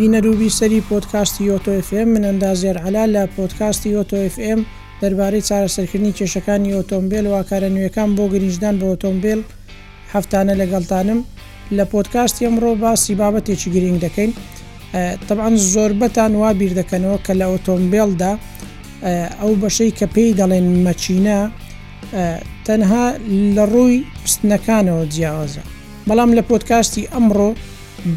بینەروبی 0.00 0.50
سەری 0.58 0.80
پۆتکاستی 0.90 1.42
یۆتۆFM 1.50 2.06
من 2.14 2.24
ئەندازێر 2.28 2.76
علا 2.86 3.04
لە 3.14 3.22
پۆتکاستی 3.36 3.88
یۆتۆFM 3.96 4.60
دەربارەی 5.02 5.42
چارەسەرکردنی 5.48 6.12
کێشەکانی 6.18 6.72
ئۆتۆمبیل 6.78 7.24
واکارە 7.34 7.68
نوێەکان 7.74 8.08
بۆ 8.16 8.24
گرنجدان 8.32 8.74
بە 8.80 8.84
ئۆتۆمبیل 8.92 9.40
هەفتانە 10.14 10.54
لەگەڵتانم 10.60 11.20
لە 11.76 11.84
پۆتکاستی 11.92 12.46
ئەمڕۆ 12.46 12.70
باسی 12.84 13.14
بابەتێکی 13.20 13.68
گرنگ 13.74 13.98
دەکەین 14.06 14.30
طبعاان 15.28 15.56
زۆربەتان 15.72 16.32
وا 16.42 16.50
بیر 16.60 16.72
دەکەنەوە 16.80 17.18
کە 17.26 17.32
لە 17.40 17.46
ئۆتۆمبیلدا 17.52 18.32
ئەو 19.40 19.52
بەشەی 19.62 19.90
کە 19.98 20.06
پێی 20.14 20.32
دەڵێن 20.40 20.66
مەچینە 20.86 21.38
تەنها 22.66 23.04
لە 23.56 23.64
ڕووی 23.72 23.96
پستنەکانەوە 24.22 25.02
جیاوازە 25.14 25.62
بەڵام 26.08 26.30
لە 26.38 26.42
پۆتکاستی 26.50 27.02
ئەمڕۆ 27.12 27.50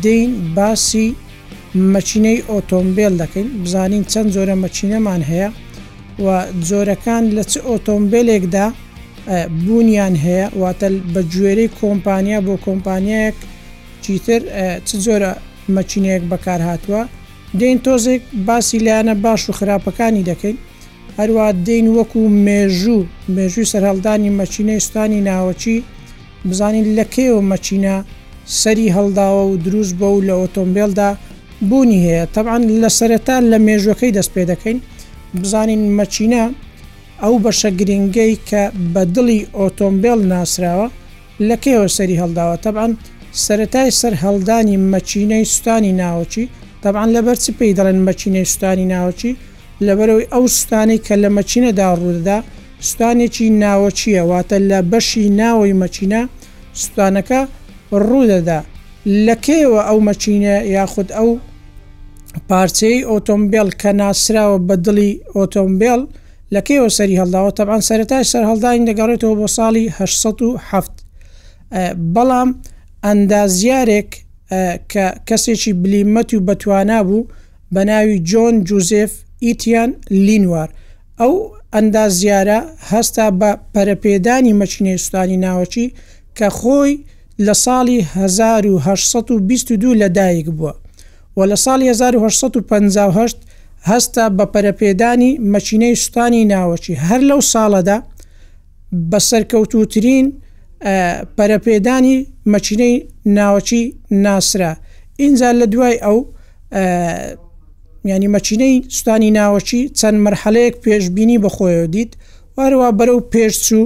دین 0.05 0.29
باسی 0.55 1.07
مەچینەی 1.81 2.43
ئۆتۆمبیل 2.51 3.13
دەکەین 3.21 3.47
بزانین 3.63 4.03
چەند 4.11 4.29
زۆرە 4.35 4.55
مەچینەمان 4.63 5.21
هەیە 5.31 5.49
و 6.25 6.27
زۆرەکان 6.69 7.23
لە 7.35 7.43
چ 7.51 7.53
ئۆتۆمبیلێکدا 7.69 8.65
بوونیان 9.65 10.15
هەیە 10.25 10.47
واتە 10.61 10.87
بە 11.13 11.21
گوێرەی 11.33 11.69
کۆمپانیا 11.79 12.39
بۆ 12.47 12.55
کۆمپانیایەک 12.65 13.37
چیتر 14.03 14.41
چ 14.87 14.89
زۆرە 15.05 15.31
مەچینەیەک 15.75 16.23
بەکار 16.31 16.59
هاتووە 16.69 17.01
دین 17.59 17.77
تۆزێک 17.85 18.21
باسی 18.47 18.79
لایەنە 18.85 19.15
باش 19.25 19.41
و 19.49 19.55
خراپەکانی 19.59 20.27
دەکەین 20.29 20.57
هەروە 21.17 21.47
دین 21.67 21.85
وەکو 21.97 22.21
مێژوو 22.45 23.01
مێژووی 23.35 23.69
سەرهڵدانی 23.73 24.35
مەچینەی 24.39 24.79
ستانی 24.87 25.23
ناوەچی 25.29 25.75
بزانین 26.49 26.85
لەکەیەوە 26.97 27.41
مەچینە 27.51 27.95
سەری 28.61 28.93
هەڵداوە 28.95 29.41
و 29.51 29.55
دروست 29.65 29.93
بە 29.99 30.05
و 30.11 30.19
لە 30.27 30.33
ئۆتۆمبیلدا 30.41 31.09
بوونی 31.71 31.97
هەیە 32.07 32.25
طبعاان 32.35 32.63
لە 32.83 32.89
سەرەتا 32.97 33.35
لە 33.51 33.57
مێژوەکەی 33.67 34.11
دەست 34.17 34.31
پێ 34.35 34.43
دەکەین 34.51 34.77
بزانین 35.41 35.83
مەچینە 35.99 36.43
ئەو 37.23 37.35
بەشە 37.45 37.69
گرنگەی 37.79 38.33
کە 38.49 38.63
بە 38.93 39.03
دڵی 39.15 39.39
ئۆتۆمبیل 39.57 40.19
ناسراوە 40.33 40.87
لەکەیەوە 41.49 41.89
سەری 41.97 42.19
هەڵداوە 42.21 42.55
طبعاان 42.65 42.91
سەتای 43.45 43.89
سەر 43.99 44.13
هەڵدانی 44.23 44.77
مەچینەی 44.93 45.43
سوستانی 45.51 45.93
ناوچی 46.01 46.43
طبعاان 46.83 47.09
لەبەر 47.15 47.37
چ 47.43 47.45
پێی 47.57 47.75
دەڵێن 47.77 47.99
مەچینەی 48.07 48.45
سوستانی 48.51 48.85
ناوچی 48.95 49.31
لەبەرەوەی 49.87 50.29
ئەو 50.33 50.43
سوستانی 50.55 50.97
کە 51.05 51.13
لە 51.23 51.29
مەچینەدا 51.37 51.87
ڕوودەدا 51.99 52.37
سوستانێکی 52.85 53.47
ناوەچیە 53.63 54.23
واتە 54.31 54.57
لە 54.71 54.79
بەشی 54.91 55.25
ناوەی 55.41 55.73
مەچینە 55.83 56.21
سوستانەکە 56.79 57.39
ڕوودەدا 58.07 58.59
لەکەیەوە 59.27 59.81
ئەو 59.87 59.97
مەچینە 60.09 60.55
یاخود 60.77 61.09
ئەو 61.17 61.29
پارچەی 62.49 62.97
ئۆتۆمبیل 63.11 63.69
کە 63.81 63.89
ناسراوە 64.01 64.59
بە 64.67 64.75
دڵی 64.85 65.11
ئۆتۆمبیل 65.37 66.01
لە 66.53 66.61
کێوە 66.67 66.89
سەری 66.97 67.19
هەڵداوە 67.21 67.51
تەبان 67.57 67.81
سەرەتای 67.89 68.23
سەر 68.31 68.43
هەڵداین 68.49 68.83
دەگەڕێتەوە 68.89 69.35
بۆ 69.39 69.47
ساڵی 69.57 69.85
1970 69.99 71.03
بەڵام 72.15 72.49
ئەندازیارێک 73.05 74.11
کە 74.91 75.05
کەسێکی 75.27 75.73
بلیمەتی 75.83 76.35
و 76.37 76.45
بەتوانا 76.49 76.99
بوو 77.07 77.27
بە 77.73 77.81
ناوی 77.89 78.17
جۆن 78.29 78.55
جوزف 78.67 79.11
ئیتیان 79.45 79.89
لینوار 80.25 80.69
ئەو 81.21 81.33
ئەندازیارە 81.75 82.59
هەستا 82.91 83.27
بە 83.39 83.51
پەرەپێدانی 83.73 84.57
مەچینێستانی 84.61 85.37
ناوەچی 85.45 85.85
کە 86.37 86.47
خۆی 86.59 86.93
لە 87.45 87.53
ساڵی 87.65 87.97
1922 88.15 89.93
لەدایک 90.01 90.47
بووە 90.57 90.73
و 91.37 91.41
لە 91.47 91.55
ساڵ 91.65 91.81
1950 91.81 93.35
هەستا 93.93 94.25
بە 94.37 94.45
پەرەپێدانی 94.53 95.31
مەچینەی 95.53 95.93
سوستانی 96.01 96.43
ناوەچی 96.51 96.93
هەر 97.07 97.21
لەو 97.29 97.39
ساڵەدا 97.53 97.97
بە 99.11 99.19
سەرکەوتوترین 99.29 100.25
پەرەپێدانی 101.37 102.15
مەچینەی 102.53 102.93
ناوەچی 103.37 103.81
ناسرا 104.23 104.71
اینجا 105.21 105.49
لە 105.59 105.65
دوای 105.73 105.95
ئەو 106.05 106.17
ینی 108.11 108.29
مەچینەی 108.35 108.73
سوستانی 108.93 109.29
ناوەچی 109.39 109.81
چەند 109.99 110.17
مرحلەیەک 110.27 110.75
پێشببینی 110.85 111.37
بەخۆیەوە 111.45 111.87
دیت 111.93 112.11
وارووا 112.57 112.89
بەرەو 112.99 113.19
پێشچوو 113.33 113.85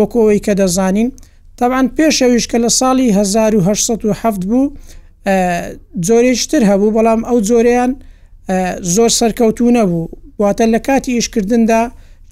وەکەوەی 0.00 0.40
کە 0.46 0.52
دەزانین 0.60 1.08
تاوان 1.58 1.86
پێشەویش 1.96 2.44
کە 2.50 2.58
لە 2.64 2.70
ساڵی 2.78 3.08
1970 3.20 4.46
بوو 4.50 4.64
زۆرێشتر 6.08 6.62
هەبوو 6.70 6.94
بەڵام 6.96 7.20
ئەو 7.28 7.38
زۆریان 7.48 7.90
زۆر 8.94 9.10
سەرکەوتو 9.18 9.66
نەبوو 9.78 10.02
واتە 10.42 10.64
لە 10.74 10.80
کاتی 10.86 11.12
ئیشکردندا 11.18 11.80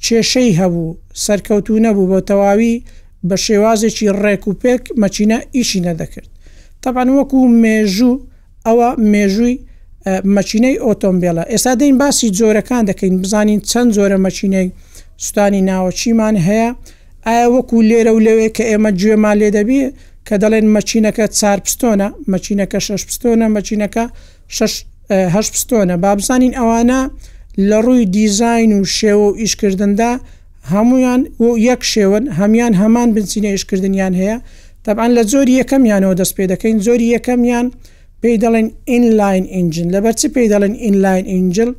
کێشەی 0.05 0.53
هەبوو 0.61 0.87
سەرکەوتو 1.27 1.75
نەبوو 1.87 2.09
بۆ 2.11 2.19
تەواوی 2.31 2.77
بە 3.29 3.37
شێوازێکی 3.47 4.07
ڕێکوپێک 4.23 4.83
مەچینە 5.03 5.39
ئیشی 5.57 5.81
نەدەکرد 5.89 6.29
تاپان 6.83 7.09
وەکو 7.19 7.39
مێژوو 7.65 8.15
ئەوە 8.67 8.89
مێژووی 9.13 9.57
مەچینەی 10.37 10.75
ئۆتۆمبیلە 10.87 11.43
ئێستا 11.53 11.73
دەین 11.81 11.95
باسی 12.03 12.29
جۆرەکان 12.39 12.83
دەکەین 12.91 13.15
بزانین 13.23 13.61
چەند 13.71 13.89
جۆرە 13.97 14.19
مەچینەی 14.27 14.67
سوستانی 15.23 15.63
ناوە 15.71 15.91
چیمان 15.99 16.37
هەیە 16.47 16.71
ئایا 17.27 17.47
وەکو 17.57 17.77
لێرە 17.89 18.13
و 18.17 18.21
لەوێ 18.27 18.49
کە 18.57 18.63
ئێمە 18.71 18.91
گوێمان 19.01 19.37
لێ 19.41 19.49
دەبی 19.57 19.81
کە 20.29 20.37
دەڵێن 20.43 20.67
مەچینەکە 20.77 21.25
چار 21.39 21.59
پستۆنە 21.65 22.09
مەچینەکە 22.33 22.79
شش 22.87 23.03
پستۆنە 23.09 23.47
مەچینەکە 23.57 24.05
ه 25.35 25.39
پستۆنە 25.53 25.95
بابزانین 26.05 26.53
ئەوانە 26.59 27.01
لە 27.69 27.79
ڕووی 27.87 28.05
دیزین 28.17 28.71
و 28.79 28.85
شێوە 28.97 29.27
و 29.33 29.37
ئیشکردندا 29.43 30.13
هەمویان 30.73 31.23
و 31.43 31.47
یەک 31.69 31.83
شێون 31.93 32.25
هەمان 32.41 32.73
هەمان 32.83 33.09
بنچینە 33.17 33.51
ئیشکردنیان 33.55 34.15
هەیە 34.21 34.37
تابان 34.85 35.11
لە 35.17 35.23
زۆری 35.33 35.55
یەکەمیانەوە 35.61 36.15
دەست 36.21 36.35
پێ 36.37 36.45
دەکەین 36.53 36.79
زۆری 36.87 37.09
یەکەمیان 37.17 37.67
پێی 38.23 38.37
دەڵێن 38.43 38.69
ئینلاین 38.91 39.45
ئینجن 39.55 39.89
لە 39.95 39.99
بەرچی 40.05 40.29
پێی 40.35 40.49
دەڵێن 40.53 40.75
ئینلاین 40.85 41.25
ئینجل 41.33 41.71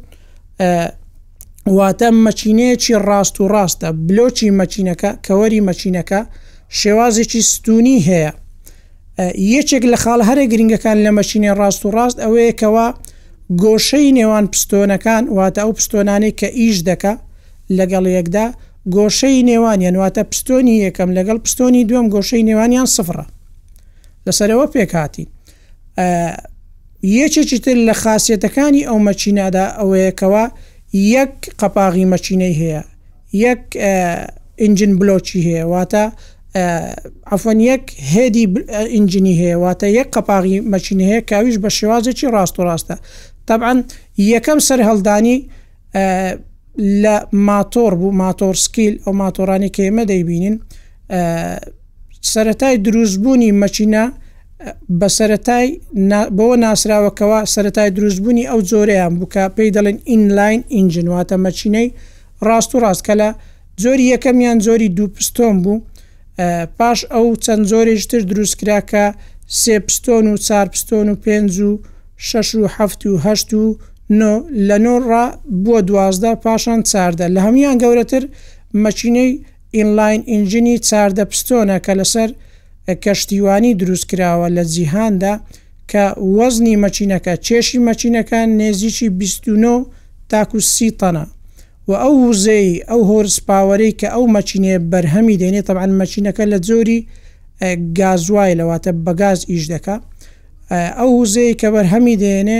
واتە 1.77 2.07
مەچینەیەکی 2.25 2.93
ڕاست 3.07 3.35
و 3.41 3.45
ڕاستە 3.53 3.87
بلۆچی 4.07 4.49
مەچینەکە 4.59 5.09
کەوەری 5.25 5.61
مەچینەکە 5.69 6.19
شێوازێکی 6.79 7.41
ستونی 7.53 7.97
هەیە 8.07 8.31
یەکێک 9.55 9.83
لە 9.93 9.97
خاڵ 10.03 10.19
هەرە 10.29 10.43
گرنگەکان 10.51 10.97
لە 11.05 11.11
مەچینی 11.17 11.51
ڕاست 11.59 11.81
و 11.85 11.89
ڕاست 11.97 12.17
ئەوەیەکەوە 12.23 12.87
گۆشەی 13.63 14.09
نێوان 14.17 14.45
پستۆنەکان 14.53 15.23
واتە 15.37 15.59
ئەو 15.63 15.71
پستۆنانەی 15.77 16.33
کە 16.39 16.47
ئیش 16.59 16.77
دەکە 16.89 17.13
لەگەڵ 17.77 18.05
یەکدا 18.17 18.45
گۆشەی 18.95 19.39
نێوانیان 19.49 19.95
واتە 20.01 20.21
پستۆنی 20.31 20.75
یەکەم 20.85 21.09
لەگەڵ 21.17 21.37
پستۆنی 21.45 21.83
دوم 21.89 22.05
گۆشەی 22.15 22.43
نێوانیان 22.49 22.87
سفرە 22.95 23.25
لەسەرەوە 24.25 24.65
پێکاتی 24.75 25.25
یەکێکی 27.19 27.59
تر 27.65 27.77
لە 27.87 27.93
خاصیەتەکانی 28.01 28.81
ئەو 28.89 28.97
مەچینادا 29.07 29.65
ئەوەیەکەوە 29.79 30.43
یەک 31.15 31.33
قەپاغی 31.59 32.05
مەچینەی 32.13 32.55
هەیە 32.61 32.81
یەک 33.45 33.63
ئنجن 34.63 34.91
بلۆچی 34.99 35.39
هەیە 35.47 35.65
واتە 35.73 36.05
ئەفۆن 37.31 37.59
یەک 37.71 37.83
هێدی 38.13 38.45
ئینجینی 38.95 39.33
هەیە 39.41 39.57
واتە 39.63 39.87
یەک 39.99 40.07
قەپاغی 40.15 40.57
مەچین 40.73 40.99
هەیە 41.09 41.21
کاویش 41.31 41.55
بە 41.63 41.69
شێوازێکی 41.77 42.27
ڕاست 42.35 42.55
و 42.59 42.63
ڕاستە 42.69 42.95
طبعاان 43.49 43.79
یەکەم 44.33 44.59
سەر 44.67 44.79
هەلدانی 44.89 45.37
لە 47.03 47.15
ماتۆر 47.49 47.91
بوو 47.99 48.17
ماتۆر 48.23 48.55
سکیل 48.65 48.95
ئەو 49.03 49.13
ماتۆرانی 49.21 49.69
کێمە 49.75 50.03
دەیبینین 50.11 50.55
سەتای 52.33 52.75
دروستبوونی 52.85 53.49
مەچینە 53.63 54.03
بە 54.99 55.07
سەتای 55.17 55.67
بۆ 56.37 56.45
ناسراوەکەەوە 56.65 57.39
سەتای 57.53 57.89
دروستبوونی 57.97 58.47
ئەو 58.49 58.59
جۆرەیان 58.69 59.13
بووکە 59.19 59.43
پێی 59.55 59.71
دەڵێن 59.75 59.97
ئینلاین 60.09 60.61
ئینجنواتە 60.75 61.35
مەچینەی 61.45 61.87
ڕاست 62.47 62.71
و 62.73 62.77
ڕاست 62.83 63.03
کە 63.07 63.13
لە 63.21 63.29
زۆری 63.83 64.05
یەکەمیان 64.13 64.57
زۆری 64.67 64.89
دوو 64.97 65.07
پستۆم 65.15 65.57
بوو 65.63 65.75
پاش 66.77 66.99
ئەو 67.15 67.27
چەند 67.43 67.63
زۆرێک 67.71 68.01
تر 68.11 68.21
دروستکراکە 68.31 69.05
سێ 69.59 69.75
پستۆن 69.85 70.25
و 70.31 70.35
چار 70.45 70.67
پستۆن 70.73 71.07
و 71.11 71.15
پێنج 71.23 71.53
و 71.69 71.71
شش 72.27 72.49
و 72.61 72.63
هەفت 72.75 73.01
و 73.11 73.17
هەشت 73.25 73.51
و 73.61 73.63
لە 74.67 74.77
نۆڕا 74.85 75.23
بووە 75.63 75.79
دوازدە 75.89 76.31
پاشان 76.43 76.79
چاردە 76.91 77.27
لە 77.35 77.39
هەمان 77.45 77.77
گەورەتر 77.81 78.23
مەچینەی 78.83 79.31
ئینلاین 79.75 80.21
ئینجینی 80.31 80.75
چاردە 80.89 81.23
پستۆنە 81.31 81.77
کە 81.85 81.93
لەسەر 81.99 82.29
کەشتیوانی 83.03 83.73
دروستکراوە 83.81 84.47
لە 84.57 84.63
جیهاندا 84.73 85.33
کە 85.91 86.05
وەزنی 86.37 86.75
مەچینەکە 86.83 87.33
چێشی 87.45 87.79
مەچینەکان 87.87 88.47
نێزیی 88.59 89.09
29 89.19 89.85
تاکو 90.29 90.59
سی 90.59 90.89
تەنە 91.01 91.25
و 91.89 91.91
ئەو 92.03 92.15
وزەی 92.29 92.69
ئەو 92.89 93.01
هۆرسپاوەەی 93.11 93.91
کە 93.99 94.07
ئەو 94.15 94.23
مەچینێ 94.35 94.73
بەرهەمی 94.91 95.39
دێنێت 95.41 95.65
تەعاان 95.69 95.91
مەچینەکە 96.01 96.43
لە 96.51 96.59
جۆری 96.67 96.99
گازوای 97.99 98.53
لەواتە 98.59 98.91
بەگاز 99.05 99.39
ئیش 99.51 99.65
دەکا 99.73 99.95
ئەو 100.99 101.09
وزەیە 101.21 101.55
کە 101.61 101.67
بەرهەمی 101.75 102.15
دێنێ 102.23 102.59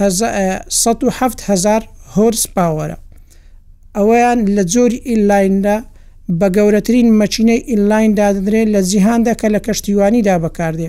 1970هزار 0.00 1.82
هۆرس 2.14 2.44
پاوەرە 2.54 2.96
ئەویان 3.96 4.38
لە 4.56 4.62
جۆری 4.72 5.02
ئیللایندا 5.10 5.76
بە 6.40 6.46
گەورەترین 6.56 7.08
مەچینەی 7.20 7.60
ئیللایندا 7.70 8.26
دەدرێت 8.36 8.68
لە 8.74 8.80
جیهاندا 8.90 9.32
کە 9.40 9.46
لە 9.54 9.60
کەشتیوانیدا 9.66 10.36
بەکاردێ 10.44 10.88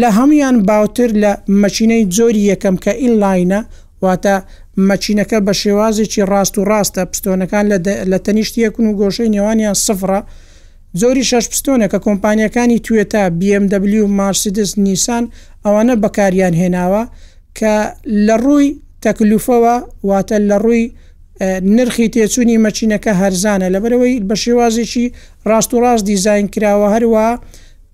لە 0.00 0.08
هەمویان 0.18 0.56
باوتر 0.68 1.10
لە 1.22 1.32
مەچینەی 1.62 2.02
جۆری 2.16 2.42
یەکەم 2.52 2.76
کە 2.84 2.92
ئیللاینە 3.02 3.60
واتە 4.04 4.34
مەچینەکە 4.90 5.38
بە 5.46 5.52
شێوازێکی 5.62 6.22
ڕاست 6.30 6.54
و 6.58 6.64
ڕاستە 6.70 7.02
پستۆنەکان 7.10 7.64
لە 8.12 8.18
تەنیشتیەکن 8.26 8.84
و 8.86 8.92
گۆشەی 9.00 9.28
نێوانیان 9.34 9.76
سفرە 9.86 10.20
زۆری 11.00 11.24
شش 11.30 11.44
پستۆنە 11.52 11.86
کە 11.92 11.98
کۆمپانیەکانی 12.06 12.78
توێتا 12.86 13.22
BMW 13.40 13.94
و 14.04 14.08
مارسیدس 14.18 14.72
نیسان 14.84 15.24
ئەوانە 15.64 15.94
بەکاریان 16.02 16.54
هێناوە 16.60 17.02
کە 17.58 17.74
لە 18.26 18.36
ڕووی 18.44 18.68
تەکلوفەوە 19.04 19.74
واتە 20.08 20.36
لە 20.50 20.56
ڕووی 20.64 20.86
نرخی 21.76 22.08
تێچوونی 22.14 22.58
مەچینەکە 22.64 23.12
هەرزانە 23.20 23.68
لەبەرەوەی 23.74 24.14
بە 24.28 24.34
شێوازێکی 24.42 25.06
ڕاست 25.48 25.70
و 25.74 25.76
ڕاست 25.84 26.04
دیزین 26.10 26.46
کراوە 26.54 26.88
هەروە 26.94 27.26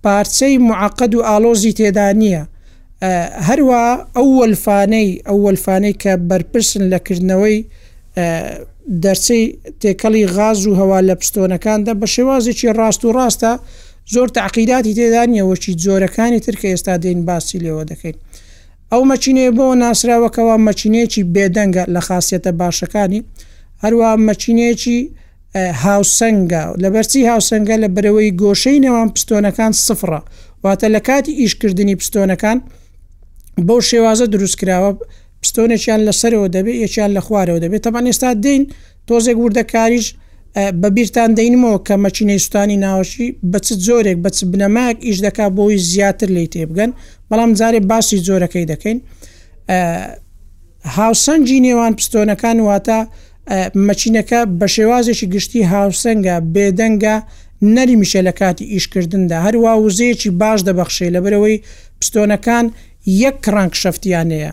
پارچەی 0.03 0.55
معقد 0.69 1.11
و 1.15 1.25
ئالۆزی 1.29 1.71
تێدا 1.77 2.07
نییە 2.21 2.43
هەروە 3.49 3.81
ئەو 4.15 4.27
وەلفانەی 4.41 5.09
ئەو 5.27 5.37
وەلفانەی 5.45 5.93
کە 6.01 6.13
بەرپرسن 6.29 6.83
لەکردنەوەی 6.93 7.57
دەرچەی 9.03 9.43
تێکەڵی 9.81 10.25
غاز 10.35 10.59
و 10.67 10.73
هەوا 10.79 10.99
لە 11.09 11.15
پستۆنەکاندا 11.21 11.93
بە 12.01 12.07
شێوازێکی 12.13 12.67
ڕاست 12.79 13.01
و 13.05 13.13
ڕاستە 13.17 13.53
زۆر 14.13 14.27
تاقیداتی 14.37 14.93
تێدانیەوەکی 14.97 15.73
جۆرەکانی 15.83 16.39
ترکە 16.45 16.67
ئێستا 16.73 16.95
دێن 17.03 17.19
باسی 17.27 17.59
لەوە 17.65 17.83
دەکەین 17.91 18.17
ئەو 18.91 19.01
مەچینەیە 19.11 19.51
بۆ 19.57 19.65
ناسراوەکەەوە 19.83 20.55
مەچینەیەکی 20.67 21.23
بێدەنگە 21.35 21.83
لە 21.95 22.01
خاصیەتە 22.07 22.51
باشەکانی 22.61 23.19
هەروە 23.83 24.09
مەچینەیەکی 24.29 24.99
هاوسنگە 25.85 26.63
لە 26.83 26.87
بەرچی 26.93 27.19
هاوسنگە 27.29 27.75
لە 27.83 27.87
برەوەی 27.95 28.31
گۆشەی 28.41 28.79
نێوان 28.85 29.09
پستۆنەکان 29.15 29.71
سفرە 29.87 30.21
واتە 30.63 30.87
لە 30.95 30.99
کاتی 31.07 31.33
ئیشکردنی 31.41 31.95
پستۆنەکان 32.01 32.59
بەو 33.65 33.79
شێوازە 33.89 34.25
دروستکراوە 34.33 34.91
پستۆنێکیان 35.45 36.01
لەسەرەوە 36.07 36.47
دەبێت 36.55 36.77
یەکیان 36.85 37.11
لە 37.17 37.21
خوارەوە 37.25 37.59
دەبێت 37.63 37.81
تەبان 37.87 38.05
ئێستا 38.11 38.31
دەین 38.45 38.63
تۆزێک 39.07 39.37
وردەکاریش 39.43 40.07
بەبییران 40.81 41.31
دەینمەوە 41.39 41.77
کە 41.87 41.95
مەچینەی 42.05 42.39
سوستانی 42.43 42.77
ناوەشی 42.85 43.27
بەچ 43.51 43.65
زۆرێک 43.87 44.17
بەچ 44.25 44.37
بنەماک 44.51 44.97
ئیش 45.07 45.17
دەکا 45.27 45.45
بۆی 45.57 45.77
زیاتر 45.91 46.29
لی 46.35 46.47
تێبگەن 46.53 46.91
بەڵام 47.29 47.51
جارێ 47.59 47.79
باسی 47.91 48.17
زۆرەکەی 48.27 48.65
دەکەین 48.71 48.97
هاوسەنجی 50.97 51.57
نێوان 51.65 51.93
پستۆنەکان 51.99 52.57
واتە 52.67 52.99
مەچینەکە 53.87 54.39
بە 54.59 54.67
شێوازێکی 54.75 55.27
گشتی 55.33 55.61
هاوسەنگە 55.73 56.35
بێدەنگە 56.53 57.15
نەری 57.75 57.95
میشە 58.01 58.21
لە 58.27 58.33
کاتی 58.39 58.65
ئیشکردندا 58.73 59.37
هەروە 59.45 59.71
وزەیەکی 59.85 60.29
باش 60.41 60.59
دەبەخشێ 60.67 61.07
لەبەرەوەی 61.15 61.55
پستۆنەکان 61.99 62.65
یەک 63.23 63.37
ڕنگ 63.55 63.73
شەفتیانەیە 63.81 64.51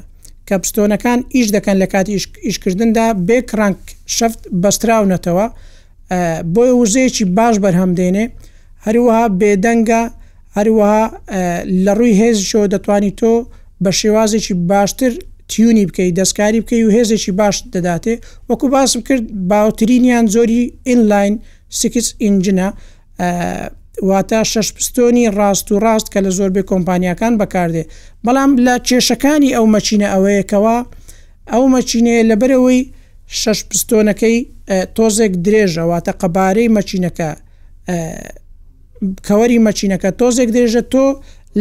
کە 0.48 0.56
پستۆنەکان 0.62 1.20
ئیش 1.34 1.48
دەکەن 1.56 1.76
لە 1.82 1.86
کاتی 1.92 2.14
ئیشکردندا 2.46 3.06
بێ 3.28 3.38
ڕنگ 3.60 3.78
شەفت 4.16 4.40
بەستراونەتەوە 4.62 5.46
بۆی 6.54 6.72
وزەیەکی 6.80 7.24
باش 7.36 7.54
بەرهەمدێنێ 7.64 8.24
هەروەها 8.86 9.24
بێدەنگە 9.40 10.02
هەروەها 10.56 11.04
لە 11.84 11.92
ڕووی 11.98 12.14
هێزشۆ 12.20 12.62
دەتوانی 12.72 13.12
تۆ 13.20 13.32
بە 13.82 13.90
شێوازێکی 14.00 14.54
باشتر 14.70 15.12
تیونی 15.50 15.84
بکەیت 15.88 16.12
دەستکاری 16.20 16.60
بکەی 16.64 16.82
و 16.86 16.90
هێزێکی 16.96 17.32
باش 17.40 17.56
دەداتێ 17.74 18.14
وەکو 18.48 18.66
باسم 18.74 19.00
کرد 19.08 19.24
باوترینیان 19.50 20.26
زۆری 20.34 20.62
ئینلاین 20.88 21.34
سکس 21.80 22.06
ئینجنە 22.24 22.68
واتە 24.02 24.42
شش 24.42 24.72
پستۆنی 24.74 25.28
ڕاست 25.34 25.70
و 25.72 25.78
ڕاست 25.78 26.10
کە 26.12 26.20
لە 26.26 26.30
زۆربەی 26.38 26.62
کۆمپانیەکان 26.70 27.34
بەکاردێ 27.40 27.84
بەڵام 28.26 28.50
لە 28.66 28.74
کێشەکانی 28.88 29.54
ئەو 29.54 29.66
مەچینە 29.74 30.08
ئەوەیەکەوە 30.14 30.76
ئەو 31.52 31.64
مەچینەیە 31.74 32.22
لەبەرەوەی 32.30 32.80
شش 33.40 33.58
پستۆنەکەی 33.70 34.36
تۆزێک 34.96 35.32
درێژە 35.46 35.84
واتە 35.90 36.12
قەبارەی 36.20 36.68
مەچینەکە 36.76 37.30
کەوەری 39.26 39.58
مەچینەکە 39.66 40.10
تۆزێک 40.20 40.48
درێژە 40.56 40.82
تۆ 40.92 41.06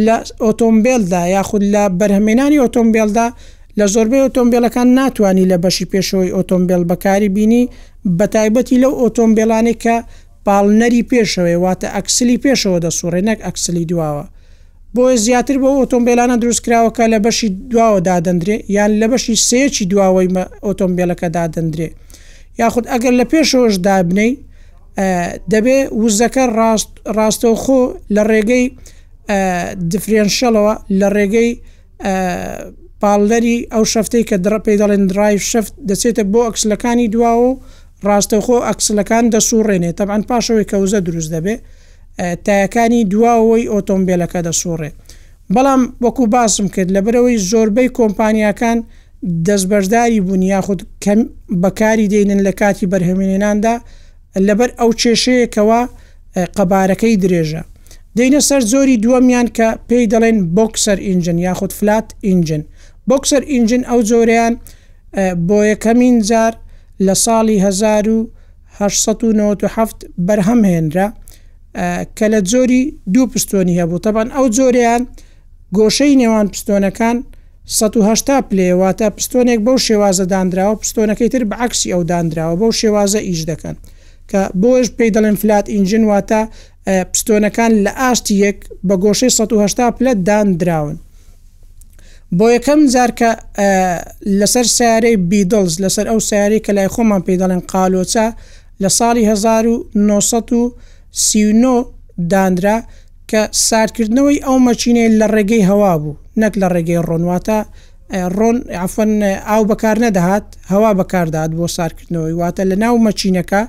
لە 0.06 0.16
ئۆتۆمبیلدا 0.44 1.22
یاخود 1.36 1.62
لە 1.74 1.82
بەرهمێنانی 2.00 2.58
ئۆتۆمبیلدا 2.64 3.26
لە 3.78 3.84
زۆربەی 3.94 4.22
ئۆتۆمبیلەکان 4.26 4.88
ناتوانانی 4.98 5.44
لە 5.52 5.56
بەشی 5.64 5.86
پێشەوەی 5.92 6.30
ئۆتۆمبیل 6.36 6.82
بەکاری 6.90 7.28
بینی 7.36 7.62
بەتایبەتی 8.18 8.76
لەو 8.82 8.92
ئۆتۆمبیلانی 9.04 9.74
کە 9.82 9.96
پاڵنەری 10.48 11.02
پێشەوەی 11.12 11.58
واتە 11.64 11.86
ئەکسلی 11.96 12.38
پێشەوە 12.44 12.78
دەسوڕێ 12.84 13.20
نەک 13.28 13.38
ئەکسلی 13.46 13.84
دواوە 13.92 14.24
بۆیە 14.94 15.16
زیاتر 15.26 15.56
بۆ 15.62 15.68
ئۆتۆمبیلانە 15.80 16.36
دروستکراوەکە 16.42 17.04
لە 17.12 17.18
بەشی 17.24 17.48
دواوە 17.72 18.00
دادەندرێ 18.08 18.56
یان 18.76 18.90
لە 19.00 19.06
بەشی 19.12 19.36
سەیەکی 19.48 19.84
دواوەی 19.92 20.28
ئۆتۆمبیلەکە 20.66 21.28
دادەندرێ 21.36 21.88
یاخود 22.60 22.84
ئەگەر 22.92 23.12
لە 23.20 23.24
پێشەوەش 23.32 23.74
دابنەی 23.86 24.30
دەبێ 25.52 25.78
وزەکە 26.02 26.44
ڕاستەوخۆ 27.16 27.80
لە 28.14 28.22
ڕێگەی 28.30 28.64
دفرێنشەلەوە 29.92 30.74
لە 31.00 31.08
ڕێگەی 31.16 31.50
پاڵەری 33.00 33.58
ئەو 33.72 33.84
شفتەی 33.92 34.22
کە 34.28 34.36
دڕە 34.44 34.58
پێی 34.64 34.76
دەڵێن 34.82 35.04
درایف 35.10 35.42
شفت 35.52 35.72
دەچێتە 35.88 36.24
بۆ 36.32 36.40
ئەکسلەکانی 36.48 37.08
دواوە 37.14 37.52
ڕاستە 38.08 38.36
خۆ 38.46 38.56
ئەکسلەکان 38.68 39.24
دەسوڕێنێ 39.34 39.90
تەبان 39.98 40.22
پاشەوەی 40.28 40.66
کەوزە 40.70 41.00
دروست 41.08 41.30
دەبێ 41.36 41.56
تایەکانی 42.46 43.00
دواوەی 43.12 43.64
ئۆتۆمبیلەکە 43.72 44.40
دەسوڕێ 44.48 44.90
بەڵام 45.54 45.82
وەکو 46.04 46.24
باسم 46.34 46.66
کرد 46.74 46.88
لە 46.96 47.00
برەوەی 47.06 47.38
زۆربەی 47.50 47.88
کۆمپانیەکان 47.98 48.78
دەستبەرداری 49.46 50.20
بوون 50.26 50.42
یاخود 50.54 50.80
بەکاری 51.62 52.06
دێنن 52.12 52.40
لە 52.46 52.52
کاتی 52.60 52.86
بەرهەمێناندا 52.92 53.74
لەبەر 54.46 54.70
ئەو 54.78 54.90
کێشەیەکەوە 55.00 55.80
قەبارەکەی 56.56 57.16
درێژە 57.22 57.62
دەینە 58.16 58.40
سەر 58.48 58.62
زۆری 58.72 58.96
دووەمیان 59.04 59.46
کە 59.56 59.68
پێی 59.88 60.04
دەڵێن 60.12 60.38
بۆکسەر 60.56 60.98
ئینجن 61.08 61.38
یاخود 61.46 61.72
فلات 61.78 62.08
ئینجن 62.26 62.62
بۆکسەر 63.10 63.42
ئینجن 63.52 63.82
ئەو 63.90 64.00
زۆریان 64.10 64.54
بۆ 65.48 65.58
یەکەمین 65.72 66.16
جار 66.28 66.52
لە 67.06 67.14
ساڵی 67.24 67.56
1970 67.58 70.08
بەرهەم 70.26 70.60
هێنرا 70.72 71.06
کە 72.16 72.26
لە 72.32 72.40
جۆری 72.50 72.82
دوو 73.14 73.24
پستۆنی 73.32 73.78
هەبوو 73.80 74.00
تەبان 74.06 74.28
ئەو 74.36 74.46
جۆریان 74.56 75.02
گۆشەی 75.76 76.16
نێوان 76.20 76.46
پستۆنەکان 76.52 77.16
1970 77.66 78.50
پلێواتە 78.50 79.08
پستۆنێک 79.16 79.60
بەو 79.66 79.76
شێوازە 79.86 80.24
دانراوە 80.32 80.80
پستۆنەکەی 80.82 81.28
تر 81.32 81.44
بەعکسی 81.50 81.92
ئەو 81.92 82.02
دانراوە 82.10 82.54
بەو 82.60 82.70
شێوازە 82.80 83.20
ئیش 83.28 83.40
دەکەن 83.50 83.76
کە 84.32 84.40
بۆش 84.62 84.86
پێی 84.98 85.10
دەڵێن 85.16 85.36
فلات 85.42 85.66
ئینجن 85.74 86.04
واتە 86.10 86.40
پستۆنەکان 87.12 87.72
لە 87.84 87.92
ئاشتی 88.00 88.34
یەک 88.44 88.58
بە 88.88 88.94
گۆشەی 89.04 89.30
1970 89.30 89.98
پلەت 89.98 90.18
دانراون 90.28 90.96
بۆ 92.38 92.46
یەکەم 92.56 92.80
جارکە 92.94 93.30
لەسەر 94.40 94.66
سیارەی 94.76 95.16
بیدڵز 95.30 95.72
لەسەر 95.84 96.06
ئەو 96.10 96.18
سیاری 96.28 96.60
کە 96.64 96.70
لای 96.76 96.88
خۆمان 96.94 97.22
پێ 97.26 97.34
دەڵێن 97.42 97.62
قالۆچە 97.70 98.26
لە 98.82 98.88
ساڵی 98.98 99.22
1939 99.30 101.92
دانرا 102.32 102.76
کە 103.30 103.40
ساردکردنەوەی 103.68 104.38
ئەو 104.46 104.56
مەچینەی 104.68 105.08
لە 105.20 105.26
ڕێگەی 105.34 105.62
هەوا 105.70 105.94
بوو 106.02 106.16
نەک 106.42 106.54
لە 106.60 106.66
ڕێگەی 106.74 107.00
ڕۆنواتە 107.08 107.60
ڕۆن 108.38 108.56
ئەفەن 108.82 109.12
ئاو 109.48 109.62
بەکار 109.70 109.96
نەدەهات 110.04 110.44
هەوا 110.72 110.90
بەکاردات 111.00 111.50
بۆ 111.58 111.66
ساردکردنەوەی 111.76 112.34
واتە 112.40 112.62
لە 112.70 112.76
ناو 112.84 112.94
مەچینەکە 113.06 113.62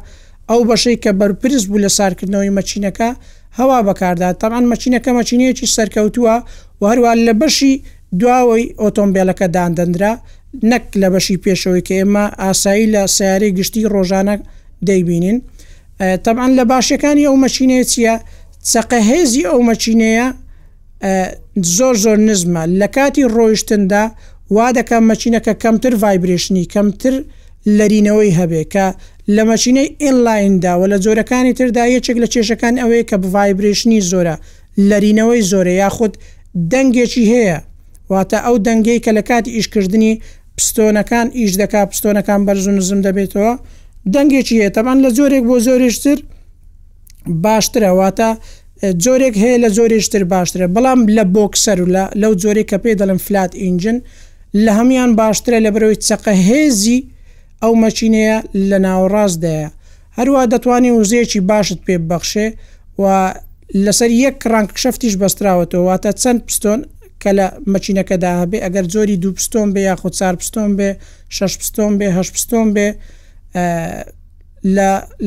ئەو 0.50 0.60
بەشەی 0.69 0.98
کە 1.03 1.10
بەرپرس 1.19 1.63
بوو 1.69 1.79
لە 1.86 1.89
ساردکردنەوەی 2.00 2.53
مەچینەکە 2.57 3.10
هەوا 3.60 3.79
بەکاردات 3.88 4.36
تاان 4.41 4.63
مەچینەکە 4.72 5.12
مەچینەیەکی 5.19 5.67
سەرکەوتووە 5.75 6.36
و 6.79 6.81
هەروە 6.91 7.12
لە 7.27 7.34
بەشی 7.41 7.74
دواوەی 8.21 8.65
ئۆتۆمبیلەکە 8.81 9.47
دادەندرا 9.57 10.12
نەک 10.71 10.85
لە 11.01 11.07
بەشی 11.13 11.38
پێشەوەی 11.43 11.83
کە 11.88 11.93
ئێمە 12.00 12.25
ئاسایی 12.43 12.91
لە 12.93 13.01
سیارەی 13.15 13.55
گشتی 13.57 13.89
ڕۆژانە 13.93 14.35
دەیبینین 14.88 15.38
تەبان 16.25 16.51
لە 16.59 16.63
باشەکانی 16.71 17.27
ئەو 17.27 17.35
مەچینەیە 17.43 17.83
چیە 17.91 18.15
چقە 18.71 19.00
هێزی 19.12 19.43
ئەو 19.50 19.59
مەچینەیە 19.69 20.27
زۆر 21.75 21.95
زۆر 22.03 22.17
نزمە 22.29 22.63
لە 22.79 22.88
کاتی 22.95 23.24
ڕۆیشتندا 23.35 24.03
وا 24.55 24.67
دەکەم 24.77 25.03
مەچینەکە 25.12 25.53
کەمتر 25.63 25.93
ڤایبرێشنی 26.01 26.65
کەمتر 26.74 27.15
لەرینەوەی 27.77 28.35
هەبێ 28.39 28.63
کە 28.74 28.85
لە 29.35 29.43
مەچینەی 29.50 29.88
ئینلایندا 30.03 30.74
و 30.81 30.83
لە 30.91 30.97
جۆرەکانی 31.05 31.53
تردا 31.57 31.85
یەکێک 31.95 32.17
لە 32.24 32.27
چێشەکان 32.33 32.75
ئەوەیە 32.81 33.03
کە 33.09 33.15
بڤایبرێشنی 33.24 34.00
زۆرە 34.12 34.35
لەرینەوەی 34.89 35.41
زۆرە 35.51 35.74
یاخود 35.83 36.13
دەنگێکی 36.71 37.25
هەیە 37.33 37.57
واتە 38.13 38.38
ئەو 38.45 38.55
دەنگەی 38.67 39.00
کە 39.05 39.12
لە 39.17 39.24
کاتی 39.29 39.51
ئیشکردنی 39.57 40.13
پستۆنەکان 40.57 41.27
ئیش 41.39 41.53
دەکا 41.62 41.81
پستۆنەکان 41.91 42.41
بەرز 42.47 42.65
و 42.67 42.71
نزم 42.77 43.00
دەبێتەوە 43.07 43.53
دەنگێکی 44.13 44.55
هەیە 44.59 44.69
تەبان 44.77 44.97
لە 45.05 45.09
زۆرێک 45.17 45.43
بۆ 45.50 45.55
زۆریشتر 45.67 46.17
باشترە 47.45 47.91
واتە 48.00 48.29
جۆرێک 49.03 49.35
هەیە 49.43 49.57
لە 49.63 49.69
زۆریشتر 49.77 50.24
باشترە 50.33 50.67
بەڵام 50.75 51.00
لە 51.15 51.24
بۆکسەر 51.35 51.77
و 51.83 51.88
لەو 52.21 52.33
جۆرێک 52.41 52.67
کە 52.71 52.77
پێ 52.83 52.91
دەڵم 53.01 53.19
فلات 53.27 53.51
ئینجن 53.63 53.97
لە 54.63 54.71
هەمان 54.79 55.09
باشترە 55.21 55.57
لە 55.65 55.69
بەرەوەی 55.75 55.97
چقە 56.07 56.33
هێزی 56.50 57.00
ئەو 57.63 57.74
مەچینەیە 57.83 58.38
لە 58.69 58.77
ناوەڕاستدایە 58.85 59.69
هەروە 60.17 60.41
دەتوانانی 60.53 60.91
وزەیەکی 61.00 61.39
باشت 61.50 61.79
پێ 61.85 61.95
بەخشێ 62.09 62.47
و 63.01 63.03
لەسەر 63.85 64.12
یەک 64.25 64.38
ڕنگ 64.53 64.69
شفتیش 64.83 65.13
بەستراوەتەوە 65.21 65.83
واتە 65.88 66.12
چەند 66.21 66.39
پستۆن 66.47 66.79
کە 67.22 67.31
لە 67.39 67.48
مەچینەکەدا 67.74 68.31
هەبێ 68.41 68.57
ئەگەر 68.65 68.86
زۆری 68.93 69.17
دو 69.24 69.29
پستۆم 69.38 69.69
بێ 69.74 69.81
یا 69.89 69.95
خۆ 70.01 70.07
چار 70.19 70.34
پستۆم 70.41 70.72
بێ 70.77 70.89
شش 71.38 71.53
پستۆم 71.62 71.91
بێ 72.00 72.07
هەش 72.17 72.27
پستۆم 72.36 72.67
بێ 72.75 72.88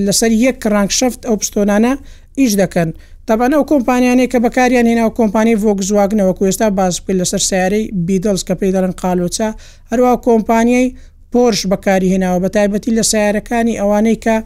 لەسەر 0.06 0.30
یەک 0.44 0.58
ڕنگشەفت 0.74 1.20
ئەو 1.26 1.36
پستۆنانە 1.40 1.92
ئیش 2.38 2.52
دەکەن 2.62 2.88
تابانەو 3.28 3.62
کۆمپانیانەیە 3.70 4.28
کە 4.32 4.38
بەکاریان 4.46 4.86
هێنا 4.90 5.04
و 5.08 5.16
کۆمپانی 5.18 5.54
ڤۆگزواگنەوە 5.62 6.32
کوێستا 6.38 6.66
باسپیل 6.78 7.16
لەسەر 7.22 7.42
سیارەی 7.50 7.84
بیدڵس 8.06 8.42
کە 8.48 8.54
پێی 8.60 8.72
دەڵن 8.74 8.94
قالۆچە 9.00 9.48
هەروە 9.90 10.12
کۆمپانیای 10.26 10.86
پۆرش 11.32 11.60
بەکاری 11.72 12.08
هێناوە 12.14 12.38
بە 12.44 12.48
تایبەتی 12.56 12.92
لە 12.98 13.02
سیارەکانی 13.12 13.78
ئەوانەی 13.80 14.18
کە 14.24 14.36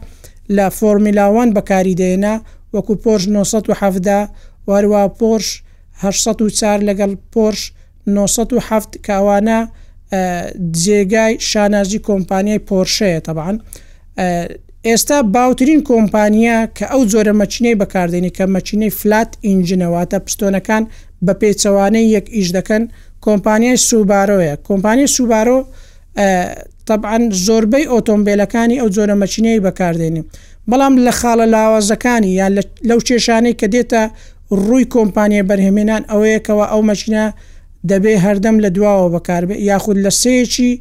لە 0.55 0.65
فۆرمیلاوان 0.77 1.49
بەکاری 1.57 1.93
دێنا 2.01 2.35
وەکو 2.73 2.93
پۆژ 3.03 3.21
1970 3.27 4.29
واروا 4.67 5.03
پۆرش 5.19 5.47
1940 6.05 6.81
لەگەڵ 6.89 7.11
پۆرش 7.33 7.61
1970 8.07 8.97
کاوانە 9.07 9.59
جێگای 10.81 11.33
شانازی 11.49 11.99
کۆمپانیای 12.07 12.59
پۆرشەیە 12.69 13.19
تەبان 13.27 13.55
ئێستا 14.87 15.17
باوترین 15.35 15.81
کۆمپانیا 15.91 16.57
کە 16.77 16.85
ئەو 16.91 17.01
زۆرە 17.13 17.33
مەچینەی 17.41 17.75
بەکاردێنی 17.81 18.31
کە 18.37 18.43
مەچینەی 18.55 18.91
فلات 18.99 19.31
ئینجنەواتە 19.47 20.17
پستۆنەکان 20.25 20.83
بە 21.25 21.33
پێچەوانەی 21.41 22.07
یەک 22.15 22.25
ئیش 22.35 22.49
دەکەن 22.57 22.83
کۆمپانیای 23.25 23.77
سوبارۆیە 23.87 24.55
کۆمپانیای 24.69 25.07
سوبارۆ 25.17 25.57
طبعاان 26.89 27.23
زۆربەی 27.45 27.85
ئۆتۆمبیلەکانی 27.93 28.77
ئەو 28.81 28.89
زۆرە 28.97 29.15
مەچینەی 29.23 29.59
بەکاردێنی 29.65 30.23
بەڵام 30.71 30.93
لە 31.05 31.11
خاڵە 31.19 31.45
لاوازەکانی 31.53 32.31
یان 32.39 32.51
لەو 32.89 32.99
کێشانەی 33.07 33.55
کە 33.61 33.67
دێتە 33.73 34.01
ڕووی 34.61 34.83
کۆمپانیە 34.95 35.43
بەرهێمێنان 35.49 36.01
ئەوەیەکەوە 36.11 36.65
ئەو 36.71 36.81
مەچینە 36.89 37.25
دەبێ 37.91 38.13
هەردەم 38.25 38.55
لە 38.63 38.69
دواوە 38.75 39.07
بەکاربێ 39.15 39.55
یاخود 39.69 39.97
لە 40.05 40.11
سێکی 40.21 40.71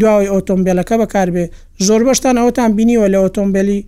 دواوی 0.00 0.28
ئۆتۆمبیلەکە 0.34 0.94
بەکاربێ 1.02 1.44
زۆر 1.86 2.00
بەشتان 2.08 2.36
ئەوتان 2.40 2.70
بینیوە 2.78 3.06
لە 3.14 3.18
ئۆتۆمبیلی 3.24 3.80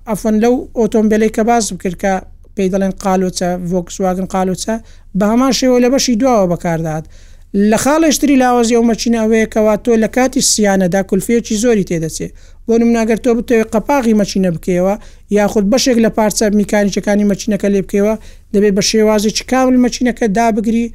ئەفن 0.09 0.37
لەو 0.43 0.55
ئۆتۆمبیلی 0.79 1.31
کە 1.37 1.41
باز 1.49 1.65
بکردکە 1.75 2.15
پێی 2.57 2.71
دەڵێن 2.73 2.95
قالوچە 3.03 3.51
ڤۆکسواگن 3.71 4.27
قالوچە 4.35 4.75
بە 5.19 5.25
هەمان 5.33 5.53
شێوە 5.59 5.79
لە 5.85 5.89
بەشی 5.93 6.15
دواوە 6.21 6.47
بەکاردات 6.53 7.05
لە 7.71 7.79
خاڵشتری 7.85 8.37
لاوەزی 8.43 8.75
ئەو 8.77 8.85
مەچینەوەیەکەوە 8.91 9.75
تۆ 9.85 9.93
لە 10.03 10.09
کاتی 10.17 10.41
سییانەدا 10.51 11.01
کولفێکی 11.11 11.57
زۆری 11.65 11.85
تێدەچێت 11.91 12.33
بۆ 12.69 12.75
نمناگەر 12.83 13.17
تۆ 13.25 13.31
بتەوێت 13.39 13.69
قەپاغی 13.75 14.19
مەچینە 14.21 14.51
بکەوە 14.57 14.95
یاخود 15.37 15.65
بەشێک 15.73 15.99
لە 16.05 16.11
پارچە 16.17 16.45
میکانیچەکانی 16.61 17.29
مەچینەکە 17.31 17.69
لێ 17.75 17.81
بکەوە 17.87 18.15
دەبێت 18.55 18.75
بە 18.79 18.83
شێوازی 18.91 19.31
چ 19.37 19.39
کابل 19.53 19.75
مەچینەکە 19.85 20.27
دابگری 20.37 20.87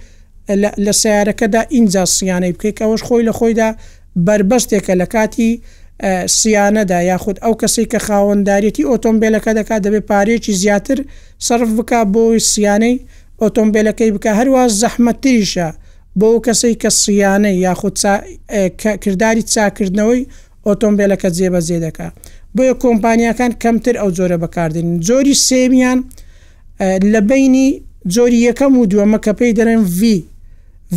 لە 0.86 0.92
سیارەکەدا 1.02 1.62
ئینجا 1.74 2.04
سییانەی 2.16 2.54
بکەیتەوەش 2.56 3.02
خۆی 3.08 3.24
لە 3.28 3.34
خۆیدا 3.40 3.70
بربەستێکە 4.26 4.94
لە 5.02 5.06
کاتی 5.14 5.52
سییانەدا 6.38 7.00
یاخود 7.12 7.38
ئەو 7.44 7.54
کەسی 7.62 7.86
کە 7.92 8.00
خاوەنددارەتی 8.08 8.84
ئۆتۆمبیلەکە 8.92 9.52
دەکات 9.60 9.82
دەبێت 9.88 10.06
پارێکی 10.12 10.54
زیاتر 10.62 10.98
سرف 11.48 11.70
بک 11.78 11.92
بۆی 12.14 12.40
سییانەی 12.52 12.96
ئۆتۆمبیلەکەی 13.42 14.12
بکە 14.16 14.32
هەروە 14.40 14.64
زەحمەتریشە 14.82 15.70
بۆ 16.20 16.30
کەسی 16.46 16.74
کە 16.82 16.90
سییانەی 17.02 17.58
یاخود 17.68 17.96
کردداری 19.04 19.44
چاکردنەوەی 19.54 20.24
ئۆتۆمبیلەکە 20.70 21.30
جێبەجێ 21.38 21.78
دەکات 21.86 22.14
بۆیە 22.56 22.74
کۆمپانیەکان 22.84 23.52
کەمتر 23.64 23.96
ئەو 24.02 24.10
جۆرە 24.18 24.38
بەکاردێن 24.44 24.88
جۆری 25.08 25.36
سێمیان 25.48 26.00
لە 27.14 27.22
بینی 27.30 27.70
جۆری 28.14 28.40
یەکەم 28.50 28.72
و 28.80 28.84
دووەمە 28.92 29.20
کە 29.26 29.32
پێی 29.40 29.52
دەرێن 29.60 29.84
V 30.00 30.02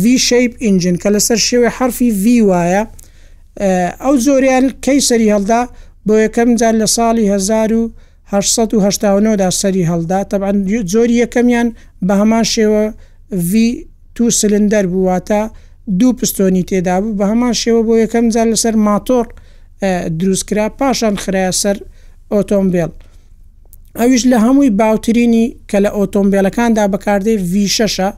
V 0.01 0.03
شیپ 0.27 0.51
ئینجن 0.65 0.95
کە 1.01 1.09
لەسەر 1.15 1.39
شێوێ 1.47 1.69
حرفی 1.77 2.09
V 2.23 2.25
وایە 2.49 2.83
ئەو 4.03 4.15
زۆریان 4.25 4.65
کەی 4.85 4.99
سەری 5.07 5.29
هەڵدا 5.35 5.61
بۆ 6.07 6.13
یەکەم 6.25 6.49
جار 6.59 6.73
لە 6.81 6.87
ساڵی 6.95 7.25
1970دا 8.31 9.47
سەری 9.61 9.83
هەڵدا 9.91 10.19
تەبان 10.31 10.57
زۆری 10.93 11.15
یەکەمیان 11.23 11.67
بە 12.07 12.13
هەمان 12.21 12.45
شێوە 12.53 12.83
V 13.49 13.53
تو 14.15 14.23
سلندەر 14.39 14.85
بوواتە 14.93 15.41
دوو 15.99 16.11
پستۆنی 16.19 16.63
تێدا 16.69 16.95
بوو 17.01 17.13
بە 17.19 17.25
هەمان 17.31 17.53
شێوە 17.61 17.81
بۆ 17.87 17.93
یەکەم 18.03 18.25
جار 18.33 18.47
لەسەر 18.53 18.75
ماتۆر 18.87 19.25
دروستکرا 20.19 20.69
پاشان 20.69 21.15
خراە 21.23 21.51
سەر 21.61 21.77
ئۆتۆمبیل. 22.33 22.89
ئەویش 23.99 24.23
لە 24.31 24.37
هەمووی 24.45 24.69
باوترینی 24.81 25.45
کە 25.71 25.77
لە 25.83 25.89
ئۆتۆمبیلەکاندا 25.97 26.85
بەکاردەی 26.93 27.37
V6ە 27.51 28.09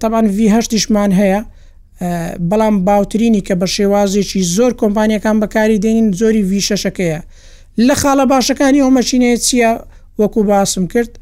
تاان 0.00 0.26
V8شمان 0.36 1.10
هەیە 1.20 1.40
بەڵام 2.50 2.74
باوترینی 2.88 3.40
کە 3.40 3.54
بە 3.60 3.66
شێوازێکی 3.76 4.40
زۆر 4.56 4.72
کۆمپانیەکان 4.82 5.36
بەکاری 5.42 5.78
دێنین 5.84 6.08
زۆری 6.20 6.44
V6ەکەیە 6.60 7.20
لە 7.86 7.94
خاڵە 8.00 8.24
باشەکانی 8.32 8.80
ئەومەچینەیە 8.84 9.38
چییە 9.48 9.72
وەکو 10.20 10.42
باسم 10.42 10.86
کرد 10.92 11.12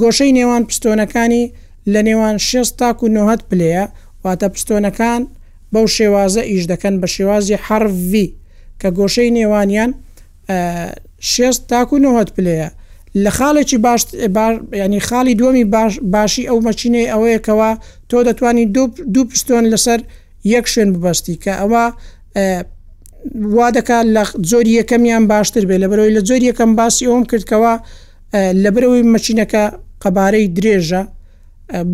گۆشەی 0.00 0.32
نێوان 0.38 0.62
پستۆنەکانی 0.68 1.44
لە 1.92 2.00
نێوان 2.08 2.36
6 2.38 2.70
تاک 2.78 3.02
و 3.02 3.08
90 3.08 3.40
پلەیە 3.50 3.88
واتە 4.24 4.48
پستۆنەکان 4.54 5.22
بەو 5.74 5.86
شێوازە 5.96 6.38
ئیش 6.50 6.64
دەکەن 6.72 6.94
بە 7.02 7.06
شێوازی 7.16 7.56
حرڤ 7.66 7.90
کە 8.82 8.90
گۆشەی 8.98 9.30
نێوانیان 9.36 9.90
6 11.18 11.58
تاکو 11.70 11.96
90 11.98 12.28
پلەیە 12.36 12.68
لە 13.24 13.30
خاڵێکی 13.36 13.78
باش 13.86 14.02
ینی 14.84 15.00
خاڵی 15.00 15.34
دومی 15.40 15.64
باشی 16.14 16.48
ئەو 16.50 16.58
مەچینەی 16.66 17.08
ئەوەیەکەوە 17.12 17.70
تۆ 18.10 18.18
دەتوانانی 18.28 18.66
دوو 19.14 19.24
پستۆن 19.30 19.64
لەسەر 19.72 20.00
یەک 20.56 20.66
شوێن 20.74 20.90
ببستی 20.96 21.36
کە 21.44 21.52
ئەوە 21.60 21.84
وا 23.56 23.68
دەکات 23.76 24.06
لە 24.16 24.22
زۆری 24.50 24.76
یەکەمیان 24.80 25.24
باشتر 25.32 25.64
بێ 25.68 25.76
لە 25.82 25.86
بەرەوەی 25.90 26.12
لە 26.16 26.20
زۆری 26.28 26.46
یەکەم 26.52 26.70
باسی 26.80 27.04
ئەوم 27.10 27.22
کردکەوە 27.30 27.74
لە 28.62 28.70
برەوەی 28.74 29.04
مەچینەکە 29.14 29.64
قەبارەی 30.02 30.46
درێژە 30.58 31.02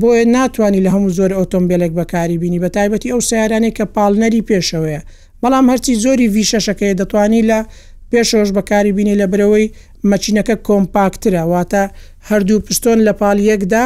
بۆیە 0.01 0.25
ناتوانانی 0.37 0.81
لە 0.87 0.91
هەموو 0.95 1.13
زۆر 1.19 1.31
ئۆتۆمبیلێک 1.39 1.93
بەکاری 1.99 2.37
بینی 2.43 2.59
بە 2.65 2.69
تایبەتی 2.77 3.11
ئەو 3.13 3.21
سیارانەی 3.31 3.73
کە 3.79 3.85
پاڵنەری 3.95 4.41
پێشەوەیە 4.49 5.03
بەڵام 5.43 5.65
هەرچی 5.73 5.95
زۆری 6.05 6.27
V6ەکەی 6.35 6.93
دەتوانی 7.01 7.43
لە 7.51 7.59
پێشۆش 8.11 8.49
بەکاری 8.57 8.93
بینی 8.97 9.15
لە 9.23 9.27
برەوەی 9.33 9.67
مەچینەکە 10.11 10.55
کۆمپاکترە 10.67 11.43
واتە 11.53 11.83
هەردوو 12.29 12.65
پستۆن 12.67 12.99
لە 13.07 13.13
پالیەکدا 13.21 13.85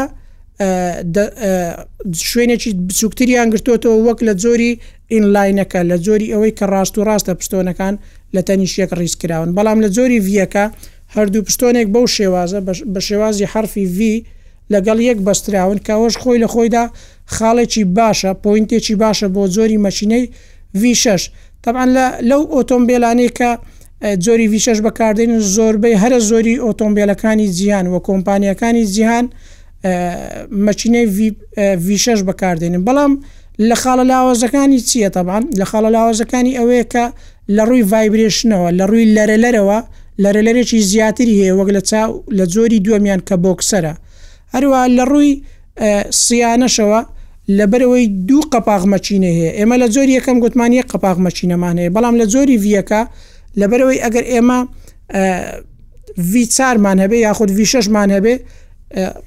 شوێنێکی 2.31 2.71
بچووکتریان 2.89 3.49
گرتوتەوە 3.55 3.97
وەک 4.07 4.19
لە 4.29 4.33
زۆری 4.45 4.73
ئینلاینەکە 5.13 5.81
لە 5.91 5.97
زۆری 6.07 6.29
ئەوەی 6.33 6.53
کە 6.59 6.65
ڕاست 6.73 6.95
و 6.99 7.03
ڕاستە 7.09 7.33
پستۆنەکان 7.41 7.95
لە 8.35 8.41
تەنیشیەک 8.49 8.91
ڕیسکراون 9.01 9.51
بەڵام 9.57 9.79
لە 9.85 9.89
زۆری 9.97 10.19
ڤەکە 10.27 10.65
هەردوو 11.15 11.43
پستۆنێک 11.47 11.89
بەو 11.95 12.05
شێوازە 12.17 12.59
بە 12.95 13.01
شێوازی 13.09 13.45
حرفی 13.53 13.85
V 13.97 14.01
لەگەڵ 14.73 14.99
یەک 15.09 15.19
بەستراون 15.27 15.79
کەەوەش 15.87 16.15
خۆی 16.23 16.39
لە 16.45 16.49
خۆیدا 16.55 16.85
خاڵێکی 17.35 17.85
باشە 17.97 18.31
پوینتێکی 18.45 18.95
باشە 19.03 19.29
بۆ 19.35 19.43
زۆری 19.57 19.79
مەچینەی 19.87 20.25
V6 20.77 21.23
طبعا 21.63 21.87
لەو 22.23 22.43
ئۆتۆمبیلانی 22.57 23.29
کە 23.39 23.51
جۆری 24.25 24.47
V6 24.61 24.81
بەکاردێن 24.87 25.33
زۆربەی 25.55 25.97
هەرە 26.03 26.19
زۆری 26.19 26.57
ئۆتۆمبیلەکانی 26.65 27.49
جیهان 27.57 27.87
و 27.87 27.99
کۆمپانیەکانی 28.07 28.85
جیهان 28.95 29.25
مەچینەی 30.67 31.07
V6 31.89 32.23
بەکاردێنن 32.29 32.85
بەڵام 32.87 33.13
لە 33.69 33.75
خاڵە 33.83 34.05
لاوازەکانی 34.11 34.81
چییە 34.89 35.11
تەبان 35.17 35.43
لە 35.61 35.65
خاڵە 35.71 35.89
لاوازەکانی 35.97 36.57
ئەوەیە 36.59 36.87
کە 36.93 37.05
لە 37.57 37.63
ڕووی 37.69 37.85
ڤایبرێشنەوە 37.91 38.69
لە 38.79 38.85
ڕووی 38.91 39.07
لەرە 39.17 39.37
لەرەوە 39.45 39.79
لەرە 40.23 40.41
لەرێکی 40.47 40.79
زیاتری 40.91 41.35
هەیە 41.43 41.55
وەک 41.59 41.69
لە 41.77 41.81
چاو 41.91 42.11
لە 42.39 42.45
جۆری 42.55 42.83
دووەمیان 42.85 43.21
کە 43.29 43.35
بۆکسەرە 43.45 43.95
هەروە 44.55 44.81
لە 44.97 45.05
ڕووی 45.13 45.33
سیانەشەوە 46.23 47.01
لەبەرەوەی 47.49 48.07
دوو 48.29 48.43
قەپاغ 48.55 48.83
مەچینە 48.93 49.31
هەیە 49.39 49.51
ئێمە 49.59 49.77
لە 49.83 49.87
زۆری 49.95 50.13
یەکەم 50.19 50.39
گوتمانی 50.45 50.83
قەپاغ 50.93 51.17
مەچینەمان 51.27 51.75
هەیە 51.81 51.91
بەڵام 51.97 52.15
لە 52.21 52.27
زۆری 52.35 52.57
ڤەکە 52.65 53.03
لەبەرەوەی 53.61 53.99
ئەگەر 54.05 54.25
ئێمە 54.33 54.59
وی 56.31 56.45
چارمان 56.57 56.99
هەبێ 57.05 57.19
یاخود 57.27 57.51
وی 57.57 57.67
شەشمان 57.73 58.09
هەبێ 58.17 58.35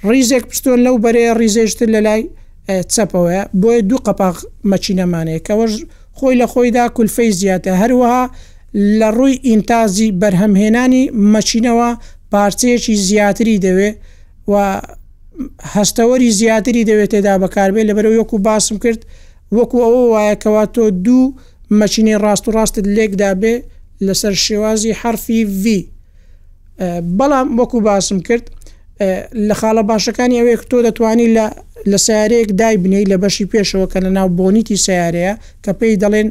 ڕیزێک 0.10 0.44
پستۆن 0.50 0.80
لەو 0.86 0.96
بەرەیە 1.04 1.32
ڕیزێشتر 1.42 1.88
لە 1.96 2.02
لای 2.08 2.22
چەپەوەە 2.94 3.42
بۆیە 3.62 3.82
دوو 3.90 4.00
قەپاغ 4.08 4.36
مەچینەمانەیە 4.72 5.40
کەەوەش 5.48 5.74
خۆی 6.18 6.36
لە 6.42 6.46
خۆیدا 6.52 6.84
کولفەی 6.96 7.32
زیاتە 7.40 7.72
هەروەها 7.82 8.24
لە 9.00 9.08
ڕووی 9.18 9.36
ئینتازی 9.48 10.10
بەرهەمهێنانی 10.22 11.04
مەچینەوە 11.34 11.90
پارچەیەکی 12.32 12.96
زیاتری 13.10 13.56
دەوێ 13.66 13.90
و 14.52 14.54
هەستەوەری 15.76 16.30
زیاتری 16.40 16.86
دەوێت 16.90 17.12
تێدا 17.14 17.36
بەکاربێت 17.44 17.86
لەبەر 17.90 18.06
یەکو 18.22 18.38
باسم 18.48 18.76
کرد 18.84 19.02
وەکو 19.58 19.78
ئەوە 19.86 20.04
وایەکەوە 20.14 20.64
تۆ 20.76 20.84
دوو 21.06 21.34
مەچینی 21.80 22.16
ڕاست 22.24 22.44
و 22.48 22.52
ڕاستت 22.58 22.86
لێکدا 22.96 23.32
بێ 23.42 23.54
لەسەر 24.06 24.34
شێوازی 24.46 24.92
حرفی 25.02 25.42
V 25.64 25.66
بەڵام 27.18 27.48
وەکو 27.60 27.78
باسم 27.90 28.20
کرد 28.28 28.46
لە 29.48 29.54
خاڵە 29.60 29.84
باشەکانی 29.92 30.36
ئەوەیە 30.40 30.62
تۆ 30.72 30.78
دەتوانی 30.88 31.28
لە 31.38 31.46
لە 31.92 31.98
سیارەیەک 32.06 32.50
دای 32.62 32.76
بنی 32.84 33.06
لە 33.12 33.16
بەشی 33.24 33.46
پێشەوە 33.54 33.86
کە 33.92 34.00
لە 34.06 34.10
ناو 34.18 34.28
بۆنیتی 34.40 34.78
سیارەیە 34.86 35.34
کە 35.64 35.72
پێی 35.80 35.96
دەڵێن 36.04 36.28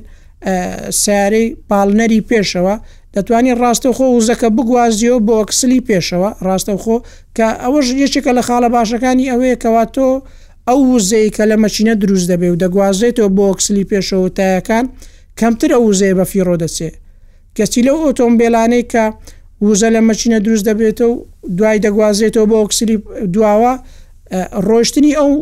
سیارەی 1.03 1.47
پاڵنەری 1.71 2.21
پێشەوە 2.31 2.75
دەتوانین 3.15 3.57
ڕاستە 3.63 3.89
خۆ 3.97 4.07
وزەکە 4.17 4.49
بگوازیەوە 4.57 5.19
بۆ 5.29 5.37
کسلی 5.51 5.81
پێشەوە 5.89 6.31
ڕاستە 6.47 6.75
خۆ 6.83 6.97
کە 7.37 7.47
ئەوەش 7.63 7.87
یەکێکە 8.05 8.33
لە 8.39 8.43
خاڵە 8.49 8.69
باشەکانی 8.77 9.31
ئەوەیە 9.33 9.57
کەوا 9.63 9.85
تۆ 9.95 10.09
ئەو 10.69 10.81
وزەی 10.95 11.29
کە 11.37 11.45
لە 11.51 11.57
مەچینە 11.65 11.95
دروست 12.03 12.27
دەبێ 12.33 12.49
و 12.53 12.57
دەگوازێتەوە 12.63 13.31
بۆ 13.37 13.47
کسلی 13.59 13.85
پێشەوە 13.91 14.29
تایەکان 14.39 14.85
کەمتر 15.41 15.71
ئەو 15.77 15.83
وزەیە 15.91 16.15
بە 16.19 16.25
فیڕۆ 16.31 16.55
دەچێت 16.63 16.95
کەسی 17.57 17.81
لەو 17.87 17.97
ئۆتۆمبیلانەی 18.07 18.85
کە 18.93 19.05
وزە 19.67 19.89
لە 19.95 20.01
مەچینە 20.09 20.39
دروست 20.47 20.65
دەبێتەوە 20.71 21.11
و 21.13 21.17
دوای 21.57 21.79
دەگوازێتەوە 21.87 22.47
بۆ 22.51 22.57
ئۆکسلی 22.63 22.97
دواوە 23.35 23.73
ڕۆشتنی 24.69 25.13
ئەو 25.21 25.33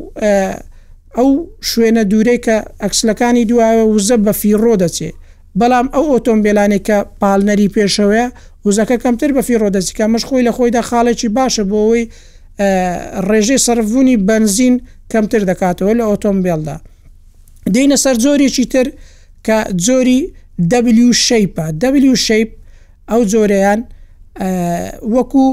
ئەو 1.19 1.31
شوێنە 1.71 2.02
دوورەی 2.11 2.38
کە 2.47 2.57
ئەکسلەکانی 2.83 3.45
دوایە 3.50 3.85
وزە 3.95 4.17
بە 4.25 4.33
فیڕۆ 4.41 4.75
دەچێت 4.83 5.17
بەڵام 5.61 5.87
ئەو 5.94 6.04
ئۆتۆمبیلانێکە 6.12 6.99
پالنەری 7.21 7.68
پێشەوەە 7.76 8.25
وزەکە 8.66 8.97
کەمتر 9.02 9.30
بەفی 9.37 9.59
ڕۆدەسیکە 9.62 10.04
مش 10.12 10.23
خۆی 10.28 10.44
لە 10.49 10.52
خۆیدا 10.56 10.82
خاڵێکی 10.88 11.28
باشە 11.37 11.62
بۆەوەی 11.71 12.04
ڕێژەی 13.28 13.61
سەرفونی 13.66 14.16
بنزین 14.28 14.75
کەمتر 15.12 15.42
دەکاتەوە 15.50 15.92
لە 15.99 16.04
ئۆتۆمبیلدا 16.11 16.76
دینە 17.75 17.97
سەر 18.04 18.16
زۆرێکی 18.25 18.64
تر 18.73 18.87
کە 19.47 19.56
زۆری 19.87 20.21
W 21.04 21.09
شیپە 21.26 21.66
W 22.11 22.14
شیپ 22.26 22.49
ئەو 23.11 23.23
زۆرەیان 23.32 23.80
وەکو 25.14 25.44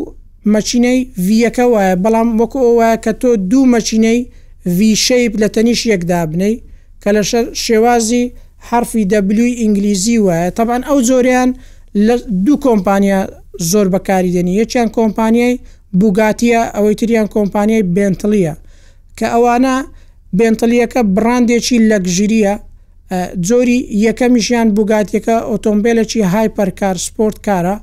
مەچینەی 0.55 0.99
ڤەکە 1.27 1.65
وایە 1.73 1.95
بەڵام 2.03 2.29
وەکو 2.41 2.59
ئەوە 2.67 2.89
کە 3.03 3.11
تۆ 3.21 3.29
دوو 3.51 3.63
مەچینەی 3.75 4.19
وی 4.77 4.91
شیپ 5.05 5.31
لە 5.41 5.47
تەنیش 5.55 5.81
یەکدا 5.91 6.21
بنەی 6.31 6.55
کە 7.03 7.09
لە 7.15 7.21
شێوازی 7.65 8.23
حرفی 8.71 9.03
دەبلوی 9.13 9.53
ئینگلیزی 9.61 10.17
وایە 10.25 10.51
طبعاان 10.57 10.81
ئەو 10.89 10.99
زۆریان 11.09 11.49
لە 12.07 12.15
دوو 12.45 12.55
کۆمپانیا 12.67 13.19
زۆر 13.71 13.87
بەکاری 13.95 14.31
دێنی 14.35 14.53
یەکیان 14.61 14.89
کۆمپانیای 14.97 15.53
بوگاتیە 16.01 16.61
ئەوەی 16.75 16.95
تریان 16.99 17.27
کۆمپانیای 17.35 17.83
بنتلیە 17.95 18.53
کە 19.17 19.27
ئەوانە 19.33 19.75
بنتلیەکە 20.39 21.01
براندێکی 21.17 21.77
لەگژریە 21.89 22.55
جۆری 23.47 23.79
یەکەمیشیان 24.07 24.67
بوگاتیەکە 24.77 25.35
ئۆتۆمبیلێکی 25.49 26.21
هایپەرکار 26.33 26.95
سپۆرت 27.05 27.37
کارە 27.47 27.75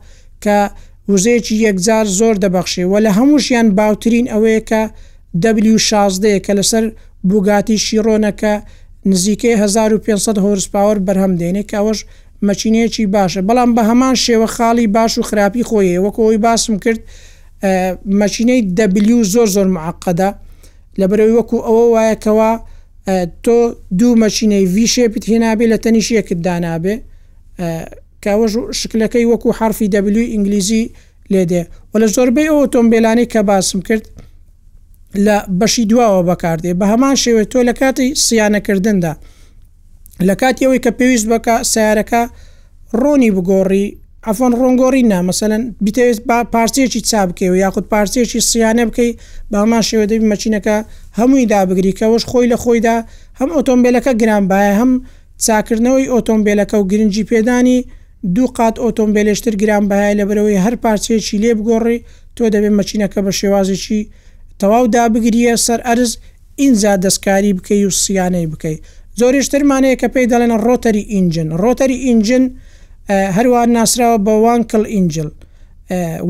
کە 0.44 0.56
وزەیەکی 1.12 1.56
یەکجار 1.66 2.04
زۆر 2.18 2.34
دەبەخشێ 2.44 2.84
و 2.92 2.94
لە 3.04 3.10
هەمووشیان 3.18 3.66
باوترین 3.78 4.26
ئەوەیە 4.32 4.62
کە 4.70 4.82
W16 5.72 6.22
کە 6.46 6.52
لەسەر 6.58 6.84
بوگاتی 7.30 7.76
شیرۆنەکە 7.86 8.54
نزیکەی 9.12 9.52
1500 9.54 10.38
هۆرسپاوەر 10.46 10.98
بەرهەم 11.06 11.32
دێنێ 11.40 11.62
کەەوەش 11.72 12.00
مەچینەیەکی 12.48 13.04
باشە 13.16 13.40
بەڵام 13.48 13.70
بە 13.76 13.82
هەمان 13.90 14.14
شێوە 14.24 14.48
خاڵی 14.56 14.86
باش 14.96 15.12
و 15.18 15.22
خراپی 15.28 15.62
خۆیە 15.68 15.98
وەکەوەی 16.06 16.38
باسم 16.46 16.74
کرد 16.84 17.00
مەچینەی 18.22 18.60
دەبلی 18.78 19.14
زۆر 19.34 19.48
زۆر 19.56 19.68
معقەدا 19.76 20.30
لەبەرەوەی 21.00 21.34
وەکو 21.38 21.56
ئەوە 21.66 21.84
وایەکەوە 21.94 22.50
تۆ 23.44 23.56
دوو 23.98 24.12
مەچینەی 24.24 24.64
ویشێپیت 24.76 25.24
هێنابێ 25.32 25.66
لە 25.72 25.78
تەنیش 25.84 26.08
یەکت 26.18 26.38
دانابێ 26.46 26.94
کاوەژ 28.24 28.52
شکلەکەی 28.80 29.26
وەکو 29.32 29.48
حرفی 29.58 29.86
دەبلی 29.94 30.30
ئینگلیزی 30.32 30.82
لێدێ 31.32 31.62
و 31.92 31.94
لە 32.02 32.06
زۆربەی 32.14 32.48
ئۆتۆمبیلانی 32.56 33.26
کە 33.32 33.38
باسم 33.50 33.80
کرد 33.88 34.04
لە 35.26 35.36
بەشی 35.60 35.84
دواوە 35.90 36.22
بەکاردێ 36.30 36.72
بە 36.78 36.84
هەمان 36.92 37.16
شێوە 37.22 37.44
تۆ 37.52 37.58
لە 37.68 37.74
کاتی 37.80 38.08
سییانەکردندا 38.24 39.12
لە 40.28 40.34
کاتیەوەی 40.40 40.80
کە 40.84 40.90
پێویست 40.98 41.26
بەکە 41.32 41.54
سیارەکە 41.72 42.22
ڕۆنی 43.02 43.30
بگۆڕی 43.36 43.86
ئەفۆن 44.26 44.52
ڕۆنگۆری 44.60 45.02
نا 45.12 45.18
مەمثلەن 45.24 45.62
بتەوێت 45.84 46.18
با 46.28 46.38
پارچێکی 46.54 47.00
چا 47.10 47.20
بکەی 47.28 47.50
و 47.52 47.56
یاخود 47.64 47.86
پارچێکی 47.92 48.40
سییانە 48.50 48.84
بکەی 48.88 49.10
بەمان 49.52 49.82
شێوەدەبی 49.88 50.26
مەچینەکە 50.32 50.76
هەمووی 51.18 51.46
دابگری 51.52 51.92
کەەوەش 51.98 52.24
خۆی 52.30 52.46
لە 52.52 52.56
خۆیدا 52.62 52.96
هەم 53.40 53.50
ئۆتۆمبیلەکە 53.56 54.12
گرانبایە 54.20 54.72
هەم 54.80 54.92
چاکردنەوەی 55.46 56.06
ئۆتۆمبیلەکە 56.14 56.74
و 56.80 56.84
گرنگجی 56.90 57.24
پێدانی 57.30 57.76
دوو 58.34 58.46
قات 58.58 58.74
ئۆتۆمبیلشتر 58.84 59.54
گرانبایە 59.62 60.12
لە 60.18 60.24
برەوەی 60.28 60.62
هەر 60.64 60.74
پارچێکی 60.84 61.36
لێ 61.42 61.50
بگۆڕی 61.58 61.98
تۆ 62.36 62.42
دەبێت 62.54 62.74
مەچینەکە 62.78 63.20
بە 63.26 63.32
شێوازێکی 63.40 64.02
تەواو 64.60 64.84
دابگریە 64.96 65.54
سەر 65.66 65.80
ئەرز 65.88 66.10
ئینجا 66.62 66.92
دەستکاری 67.04 67.52
بکەی 67.58 67.82
و 67.88 67.90
سیانەی 68.02 68.46
بکەیت 68.52 68.80
زۆریشترمانەیە 69.20 69.96
کە 70.00 70.08
پێی 70.14 70.26
دەڵێن 70.32 70.52
ڕۆتەری 70.66 71.04
ئینجن 71.14 71.48
ڕۆتەری 71.62 71.98
ئینجن 72.06 72.44
هەروان 73.36 73.68
ناسراوە 73.76 74.18
بە 74.26 74.32
وانکل 74.46 74.84
ئینجل 74.94 75.28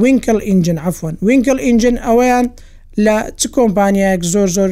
وینکل 0.03 0.39
ئینجن 0.49 0.79
ئەفۆن 0.85 1.15
وینکل 1.29 1.59
ئینجن 1.67 1.97
ئەوەیان 2.07 2.47
لە 3.05 3.17
چ 3.39 3.43
کۆمپانیایەک 3.57 4.23
زۆر 4.35 4.49
زۆر 4.57 4.71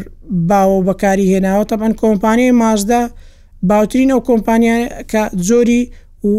باوە 0.50 0.78
بەکاری 0.88 1.26
هێناوە 1.32 1.64
تەبەن 1.72 1.92
کۆمپانیای 2.02 2.54
مازدا 2.62 3.00
باوترینە 3.70 4.14
و 4.16 4.24
کۆمپانیا 4.30 4.76
کە 5.10 5.22
زۆری 5.48 5.80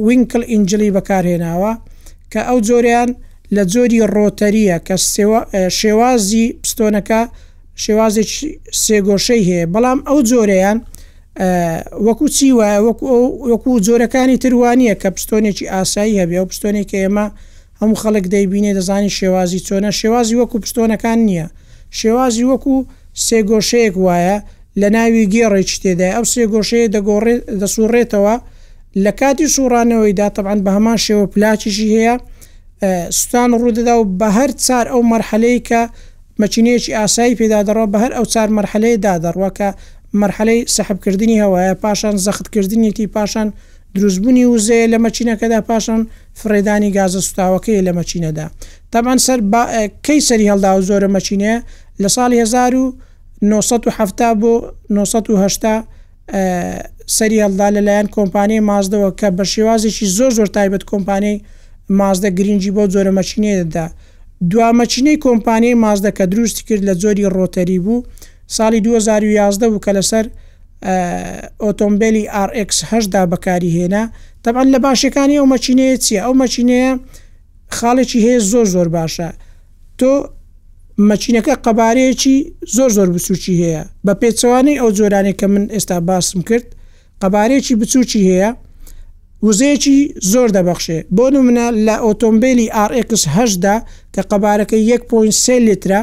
وینکل 0.08 0.44
ئینجلی 0.52 0.92
بەکارهێناوە 0.96 1.72
کە 2.32 2.42
ئەو 2.50 2.58
جۆریان 2.68 3.10
لە 3.54 3.64
جۆری 3.74 4.00
ڕۆتەریە 4.16 4.78
کە 4.88 4.96
شێوازی 5.80 6.46
پستۆنەکە 6.64 7.22
شێوازێک 7.84 8.30
سێگۆشەی 8.84 9.42
هەیە 9.50 9.66
بەڵام 9.74 10.00
ئەو 10.08 10.20
جۆرەیان 10.30 10.78
وەکو 12.08 12.26
چی 12.36 12.48
وایە 12.58 12.80
وەکو 13.52 13.72
جۆرەکانی 13.86 14.38
تروانیە 14.44 14.96
کە 15.02 15.10
پستۆنێکی 15.16 15.66
ئاسایی 15.74 16.16
هەبێ 16.22 16.38
و 16.42 16.50
پستۆنێکی 16.52 16.98
ئێمە 17.02 17.26
هەموو 17.82 18.00
خەڵک 18.04 18.26
دەیبینێ 18.34 18.72
دەزانی 18.78 19.12
شێوازی 19.20 19.60
چۆنە 19.68 19.92
شێوازی 20.00 20.36
وەکو 20.42 20.58
پستۆنەکان 20.64 21.20
نییە 21.28 21.48
شێوازی 22.00 22.44
وەکو 22.52 22.76
سێگۆشەیەک 23.28 23.96
وایە 24.06 24.38
لە 24.82 24.88
ناوی 24.96 25.26
گێڕێکی 25.34 25.78
تێدا 25.84 26.08
ئەو 26.18 26.26
سێگۆشەیە 26.34 26.88
دەگۆڕێت 26.96 27.42
دەسوڕێتەوە 27.62 28.36
لە 29.04 29.12
کاتی 29.20 29.48
سوورانەوەیدا 29.56 30.28
تەبان 30.36 30.60
بە 30.66 30.72
هەمان 30.78 30.98
شێوە 31.06 31.26
پلاچیشی 31.34 31.88
هەیە 31.96 32.16
سوستان 33.10 33.52
ڕوودەدا 33.60 33.94
و 34.00 34.06
بە 34.20 34.30
هەر 34.38 34.52
چار 34.66 34.86
ئەو 34.94 35.02
مەرحەلەی 35.12 35.60
کە 35.70 35.82
مەچینەیەکی 36.42 36.92
ئاسایی 37.00 37.36
پێدادەڕەوە 37.40 37.92
بە 37.94 37.98
هەر 38.04 38.12
ئەو 38.18 38.26
چار 38.34 38.50
مەرحەلەیە 38.58 38.98
دادەڕوەکە 39.06 39.70
مەرحەلەی 40.22 40.60
سەحبکردنی 40.76 41.40
هەوایە 41.44 41.74
پاشان 41.84 42.16
زەختکردنیتی 42.26 43.08
پاشان 43.16 43.48
دروستبوونی 43.96 44.46
وزەیە 44.54 44.88
لە 44.94 44.98
مەچینەکەدا 45.06 45.60
پاشان 45.70 46.02
فرێدانی 46.40 46.92
گازە 46.98 47.20
سوستاوەکەی 47.26 47.82
لە 47.88 47.92
مەچینەدا 48.00 48.46
تامان 48.92 49.18
سەر 49.28 49.40
کەی 50.06 50.20
سەری 50.28 50.48
هەڵدا 50.52 50.72
و 50.78 50.82
زۆرە 50.90 51.10
مەچینەیە 51.16 51.58
لە 52.02 52.10
ساڵی 52.16 52.38
1970 52.42 54.38
بۆ 54.40 54.64
1970 54.90 55.84
سەری 57.08 57.42
هەڵدا 57.44 57.68
لەلایەن 57.76 58.08
کۆمپانیای 58.16 58.66
مازدەوە 58.72 59.10
کە 59.20 59.28
بە 59.38 59.44
شێوازێکی 59.54 60.06
زۆر 60.18 60.32
زۆر 60.38 60.48
تایبەت 60.56 60.84
کۆمپانیای 60.90 61.40
مازدە 62.00 62.30
گرنگجی 62.38 62.72
بۆ 62.78 62.84
زۆرە 62.94 63.12
مەچینێدا 63.20 63.86
دوامەچینەی 64.52 65.18
کۆمپانیای 65.26 65.76
مازدە 65.86 66.12
کە 66.18 66.24
دروستی 66.32 66.64
کرد 66.68 66.82
لە 66.88 66.94
زۆری 67.02 67.26
ڕۆتەری 67.38 67.80
بوو 67.86 68.06
ساڵی 68.58 68.80
2011 68.80 69.70
بوو 69.70 69.80
کە 69.86 69.92
لەسەر 69.98 70.26
ئۆتۆمبیلی 71.64 72.24
RX 72.48 72.72
هدا 72.90 73.26
بەکاری 73.32 73.72
هێنا 73.78 74.04
تەبان 74.44 74.68
لە 74.74 74.80
باشەکانی 74.86 75.38
ئەو 75.40 75.46
مەچینەیە 75.54 75.98
چیە 76.06 76.20
ئەو 76.26 76.34
مەچینەیە 76.44 76.90
خاڵێکی 77.78 78.20
هەیە 78.26 78.40
زۆر 78.52 78.66
زۆر 78.76 78.88
باشە 78.98 79.30
تۆ 80.00 80.12
مەچینەکە 81.10 81.54
قەبارەیەکی 81.66 82.36
زۆر 82.78 82.90
زۆر 82.98 83.10
بسوچی 83.14 83.54
هەیە 83.62 83.82
بە 84.06 84.14
پێچوانی 84.22 84.76
ئەو 84.82 84.90
جۆرانی 84.98 85.34
کە 85.40 85.46
من 85.54 85.64
ئێستا 85.76 85.98
باسم 86.10 86.42
کرد 86.50 86.66
قەبارەیەکی 87.22 87.74
بچوکی 87.82 88.22
هەیە 88.30 88.50
وزەیەکی 89.48 89.98
زۆر 90.32 90.50
دەبەخشێ 90.58 90.98
بۆ 91.16 91.26
نمونە 91.36 91.66
لە 91.88 91.96
ئۆتۆمبیلی 92.06 92.68
RXهدا 92.90 93.76
کە 94.14 94.22
قەبارەکە 94.32 94.78
1.3 94.90 95.50
لیترا 95.68 96.02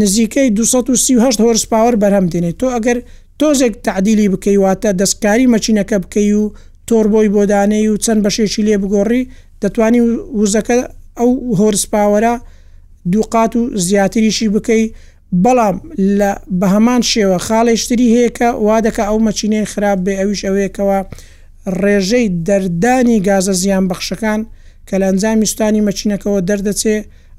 نزیکەی 0.00 0.48
238 0.50 1.40
هۆرس 1.44 1.64
پاوەەر 1.70 1.96
بەرهەم 2.02 2.26
دێنێت 2.32 2.56
تۆ 2.60 2.66
ئەگەر 2.76 2.98
تۆزێک 3.40 3.74
تعدیلی 3.86 4.28
بکەی 4.34 4.56
واتە 4.64 4.90
دەستکاری 5.00 5.50
مەچینەکە 5.54 5.96
بکەی 6.04 6.30
و 6.40 6.52
تۆربۆی 6.88 7.28
بۆدانەی 7.34 7.88
و 7.90 8.00
چەند 8.04 8.20
بەشێکی 8.24 8.62
لێ 8.66 8.74
بگۆڕی 8.82 9.22
دەتوانی 9.62 10.00
وزەکە 10.40 10.76
ئەو 11.18 11.30
هۆرس 11.58 11.84
پاوەرە 11.92 12.34
دووقات 13.12 13.52
و 13.58 13.62
زیاتریشی 13.86 14.48
بکەی 14.54 14.84
بەڵام 15.44 15.76
لە 16.18 16.30
بە 16.60 16.66
هەمان 16.74 17.02
شێوە 17.12 17.38
خاڵێشتری 17.46 18.12
هەیەکە 18.14 18.48
وا 18.66 18.76
دەکە 18.86 19.02
ئەو 19.08 19.18
مەچینەی 19.26 19.66
خراپ 19.72 19.98
بێ 20.04 20.12
ئەویش 20.20 20.40
ئەوەیەکەوە 20.46 20.98
ڕێژەی 21.82 22.28
دەردانی 22.48 23.18
گازە 23.26 23.52
زیان 23.62 23.84
بەخشەکان 23.88 24.40
کە 24.88 24.94
لە 25.00 25.06
ئەنجامیستانی 25.10 25.84
مەچینەکەەوە 25.88 26.40
دەردەچێ 26.48 26.96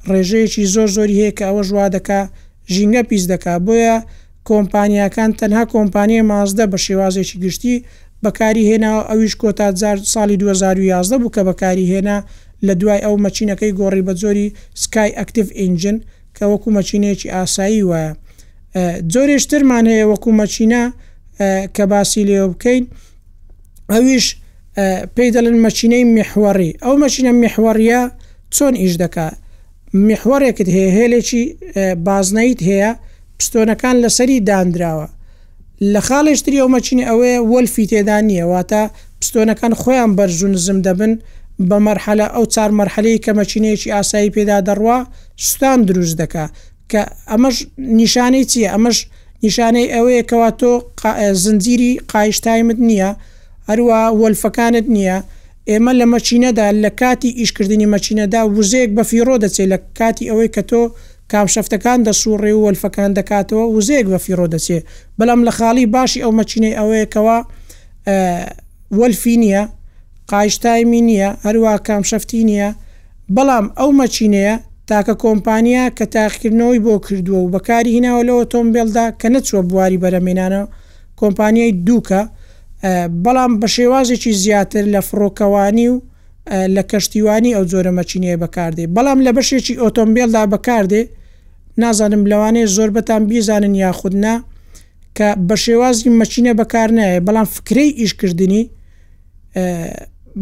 ڕێژەیەکی 0.10 0.66
زۆر 0.74 0.90
زۆری 0.96 1.18
هەیە 1.22 1.32
کە 1.38 1.44
ئەوە 1.50 1.64
ژوا 1.70 1.86
دەکا 1.96 2.22
ژینگە 2.74 3.02
پیس 3.10 3.24
دەکا 3.34 3.54
بۆیە 3.66 3.98
کۆمپانیەکان 4.50 5.32
تەنها 5.40 5.64
کۆمپانیە 5.74 6.22
مازدە 6.32 6.66
بە 6.72 6.78
شێوازێکی 6.86 7.38
گشتی 7.44 7.76
بەکاری 8.24 8.64
هێنا 8.70 8.92
ئەویش 9.10 9.34
کۆتازار 9.42 9.98
ساڵی 10.14 10.38
2011 10.38 11.18
بوو 11.22 11.32
کە 11.36 11.42
بەکاری 11.50 11.90
هێنا 11.92 12.18
لە 12.68 12.74
دوای 12.82 13.00
ئەو 13.06 13.16
مەچینەکەی 13.26 13.74
گۆڕی 13.80 14.06
بە 14.08 14.14
زۆری 14.22 14.48
سکای 14.84 15.12
ئەکتیف 15.20 15.48
ئینجن 15.62 15.98
کە 16.38 16.44
وەکو 16.52 16.70
مەچینەیەکی 16.78 17.30
ئاسایی 17.36 17.84
وایە 17.90 18.12
جۆرێشترمان 19.14 19.86
هەیە 19.92 20.06
وەکو 20.12 20.30
مەچینە 20.42 20.84
کە 21.76 21.84
باسی 21.92 22.24
لێ 22.28 22.38
بکەین 22.52 22.84
ئەویش 23.94 24.26
پێی 25.16 25.30
دەڵن 25.36 25.58
مەچینەی 25.66 26.04
میحوەڕی 26.18 26.72
ئەو 26.84 26.96
مەچینە 27.04 27.32
میحوەڕە 27.44 28.02
چۆن 28.56 28.74
ئیش 28.82 28.94
دکا 29.02 29.28
میحوەڕێکت 30.08 30.68
هەیە 30.76 30.90
هێلێکی 30.98 31.44
بازنەیت 32.08 32.60
هەیە 32.70 32.92
پستۆنەکان 33.38 33.96
لەسەری 34.04 34.40
دانراوە 34.50 35.08
لە 35.94 36.02
خاڵێشتری 36.08 36.60
ئەو 36.62 36.70
مەچینی 36.76 37.08
ئەوەیە 37.10 37.40
وەلفی 37.52 37.86
تێدا 37.92 38.18
نیە 38.28 38.46
واتە 38.52 38.84
پستۆنەکان 39.20 39.74
خۆیان 39.82 40.12
بەرزوون 40.18 40.54
زم 40.66 40.80
دەبن 40.88 41.14
بە 41.70 41.78
مەرحەلە 41.88 42.28
ئەو 42.36 42.46
چار 42.54 42.72
مەرحەلەی 42.80 43.18
کە 43.24 43.32
مەچینەیەکی 43.40 43.94
ئاسایی 43.96 44.34
پێدا 44.36 44.58
دەڕوا 44.68 44.98
سوستان 45.44 45.80
دروست 45.90 46.16
دکا 46.22 46.46
کە 46.92 47.02
ئەمەش 47.32 47.56
نیشانەی 48.00 48.44
چییە 48.52 48.70
ئەمەش 48.76 48.98
نیشانەی 49.44 49.88
ئەوەیە 49.96 50.24
کەوا 50.30 50.50
تۆ 50.60 50.64
زنجیری 51.46 51.92
قایشتایمت 52.12 52.80
نییە 52.90 53.12
هەروە 53.70 54.00
وەلفەکانت 54.22 54.86
نییە 54.96 55.18
ئێمە 55.70 55.92
لە 56.00 56.06
مەچینەدا 56.14 56.68
لە 56.84 56.92
کاتی 57.02 57.32
ئیشکردنی 57.40 57.88
مەچینەدا 57.96 58.42
وزەیەک 58.58 58.90
بە 58.98 59.04
فیرۆ 59.10 59.36
دەچێت 59.44 59.68
لە 59.74 59.78
کاتی 59.98 60.26
ئەوەی 60.32 60.50
کە 60.56 60.62
تۆ 60.72 60.82
کامشەفتەکان 61.32 62.00
دەسوڕێ 62.08 62.52
و 62.56 62.64
وەلفەکان 62.66 63.12
دەکاتەوە 63.18 63.64
وزەیەک 63.76 64.08
بە 64.14 64.20
فیرۆ 64.26 64.46
دەچێت 64.54 64.84
بەڵام 65.20 65.42
لە 65.48 65.52
خاڵی 65.58 65.86
باشی 65.96 66.22
ئەو 66.24 66.32
مەچینەی 66.40 66.78
ئەوەیەکەوە 66.80 67.38
وەلفی 69.00 69.36
نییە 69.44 69.64
قایشتایمی 70.32 71.02
نییە 71.10 71.30
هەروە 71.46 71.72
کامشەفتی 71.88 72.42
نییە 72.50 72.70
بەڵام 73.36 73.66
ئەو 73.80 73.90
مەچینەیە 74.02 74.56
تاکە 74.90 75.14
کۆمپانیا 75.24 75.84
کە 75.98 76.06
تاقیکردنەوەی 76.16 76.80
بۆ 76.86 76.94
کردووە 77.06 77.40
و 77.46 77.52
بەکاری 77.56 77.92
هیناوە 77.96 78.22
لە 78.28 78.34
ئۆتۆمبیلدا 78.40 79.06
کە 79.22 79.28
نەچوە 79.36 79.62
بواری 79.70 80.02
بەرەمێنانە 80.04 80.62
کۆمپانیای 81.22 81.72
دووکە 81.88 82.22
بەڵام 83.26 83.52
بە 83.62 83.68
شێوازێکی 83.76 84.28
زیاتر 84.44 84.86
لە 84.94 85.02
فڕۆکەوانی 85.08 85.88
و 85.94 86.02
لە 86.76 86.84
کەشتیوانی 86.92 87.54
ئەو 87.56 87.64
جۆرە 87.72 87.92
مەچینەیە 88.00 88.38
بەکاردێ 88.44 88.86
بەڵام 88.96 89.20
لە 89.26 89.32
بەشێکی 89.38 89.74
ئۆتۆمبیلدا 89.84 90.44
بەکاردێ 90.54 91.02
نازانم 91.82 92.24
لەوانەیە 92.32 92.68
زۆر 92.76 92.90
بەتان 92.98 93.22
بیزانن 93.30 93.76
یاخودنا 93.84 94.36
کە 95.18 95.28
بە 95.50 95.56
شێوازی 95.66 96.10
مەچینە 96.22 96.52
بەکار 96.62 96.90
نایە 96.98 97.20
بەڵام 97.28 97.48
فکرەی 97.56 97.90
ئیشکردنی 98.02 98.64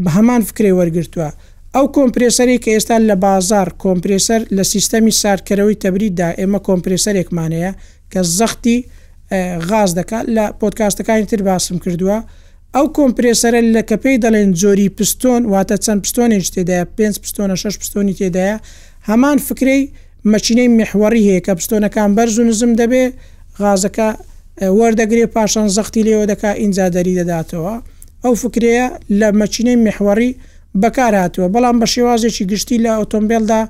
بە 0.03 0.10
هەمان 0.17 0.41
فکرێ 0.49 0.71
وەرگتووە 0.79 1.29
ئەو 1.75 1.86
کۆمپرسەری 1.97 2.58
کە 2.63 2.69
ئێستا 2.75 2.97
لە 3.10 3.15
بازار 3.25 3.67
کۆمپرسەر 3.84 4.41
لە 4.58 4.63
سیستەمی 4.73 5.13
سارکەرەوەی 5.21 5.77
تەبریدا 5.84 6.29
ئێمە 6.39 6.60
کۆمپرسەرێکمانەیە 6.67 7.71
کە 8.12 8.19
زەختی 8.38 8.77
غاز 9.69 9.91
دەکات 9.99 10.25
لە 10.38 10.45
پۆتکاستەکانی 10.62 11.25
تر 11.31 11.41
باسم 11.41 11.77
کردووە 11.83 12.17
ئەو 12.75 12.86
کۆمپرسەرە 12.97 13.62
لە 13.75 13.81
کە 13.89 13.95
پێی 14.03 14.17
دەڵێن 14.23 14.49
جۆری 14.62 14.88
پستۆن 14.97 15.41
واتە 15.51 15.75
چەند 15.86 15.99
پستۆنێک 16.03 16.45
تێدایە 16.53 16.86
5 16.97 17.15
پستۆنە 17.23 17.55
6 17.63 17.75
پستۆنی 17.81 18.13
تێدایە 18.19 18.57
هەمان 19.09 19.38
فکرەی 19.47 19.81
مەچینەی 20.31 20.69
میحوەری 20.79 21.23
هەیە 21.27 21.41
کە 21.45 21.53
پستۆنەکان 21.59 22.09
بەرز 22.17 22.36
و 22.39 22.43
نزم 22.49 22.71
دەبێ 22.79 23.03
غازەکە 23.62 24.09
وەردەگرێ 24.79 25.25
پاشان 25.36 25.67
زەختی 25.77 26.03
لێەوە 26.07 26.25
دەکا 26.31 26.51
ئینجا 26.62 26.88
دەری 26.95 27.13
دەداتەوە 27.19 27.75
ئەو 28.23 28.33
فکرەیە 28.43 28.86
لە 29.19 29.27
مەچینەی 29.41 29.77
میحوەری 29.86 30.29
بەکارهاتوە 30.81 31.45
بەڵام 31.53 31.77
بە 31.81 31.88
شێوازێکی 31.93 32.43
گشتی 32.51 32.77
لە 32.86 32.91
ئۆتۆمبیلدا 32.99 33.62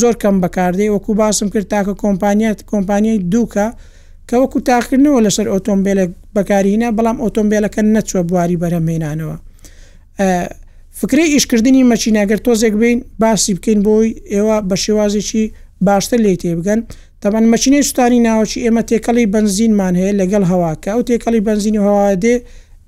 زۆر 0.00 0.14
کەم 0.22 0.36
بەکاردەی 0.44 0.88
وەکو 0.94 1.10
باسم 1.20 1.48
کرد 1.52 1.66
تاکە 1.72 1.94
کۆمپانیەت 2.02 2.58
کۆمپانیای 2.72 3.18
دووکە 3.32 3.66
کەوەکو 4.30 4.58
تاکردنەوە 4.68 5.20
لەسەر 5.26 5.46
ئۆتۆمبیلێک 5.54 6.10
بەکارینە 6.36 6.88
بەڵام 6.96 7.16
ئۆتۆمبیلەکە 7.24 7.80
نەچوە 7.96 8.20
بواری 8.28 8.56
بەرەمێنانەوە 8.62 9.36
فکری 11.00 11.26
ئیشکردنی 11.34 11.84
مەچینەگەر 11.92 12.38
تۆزێک 12.46 12.74
بین 12.82 12.98
باسی 13.22 13.52
بکەین 13.56 13.80
بۆی 13.86 14.10
ئێوە 14.32 14.56
بە 14.68 14.76
شێوازێکی 14.84 15.44
باشتر 15.86 16.18
لی 16.24 16.36
تێبگەن 16.42 16.80
تەبەن 17.22 17.44
مەچینەی 17.52 17.82
سوستانی 17.86 18.20
ناوچی 18.28 18.58
ئێمە 18.64 18.82
تێکەڵی 18.90 19.24
بنزینمان 19.34 19.94
هەیە 20.00 20.12
لەگەڵ 20.20 20.42
هەواکە 20.52 20.88
ئەو 20.94 21.00
تێکەڵی 21.08 21.40
بنزینی 21.48 21.80
هەوا 21.86 22.10
دێ 22.24 22.34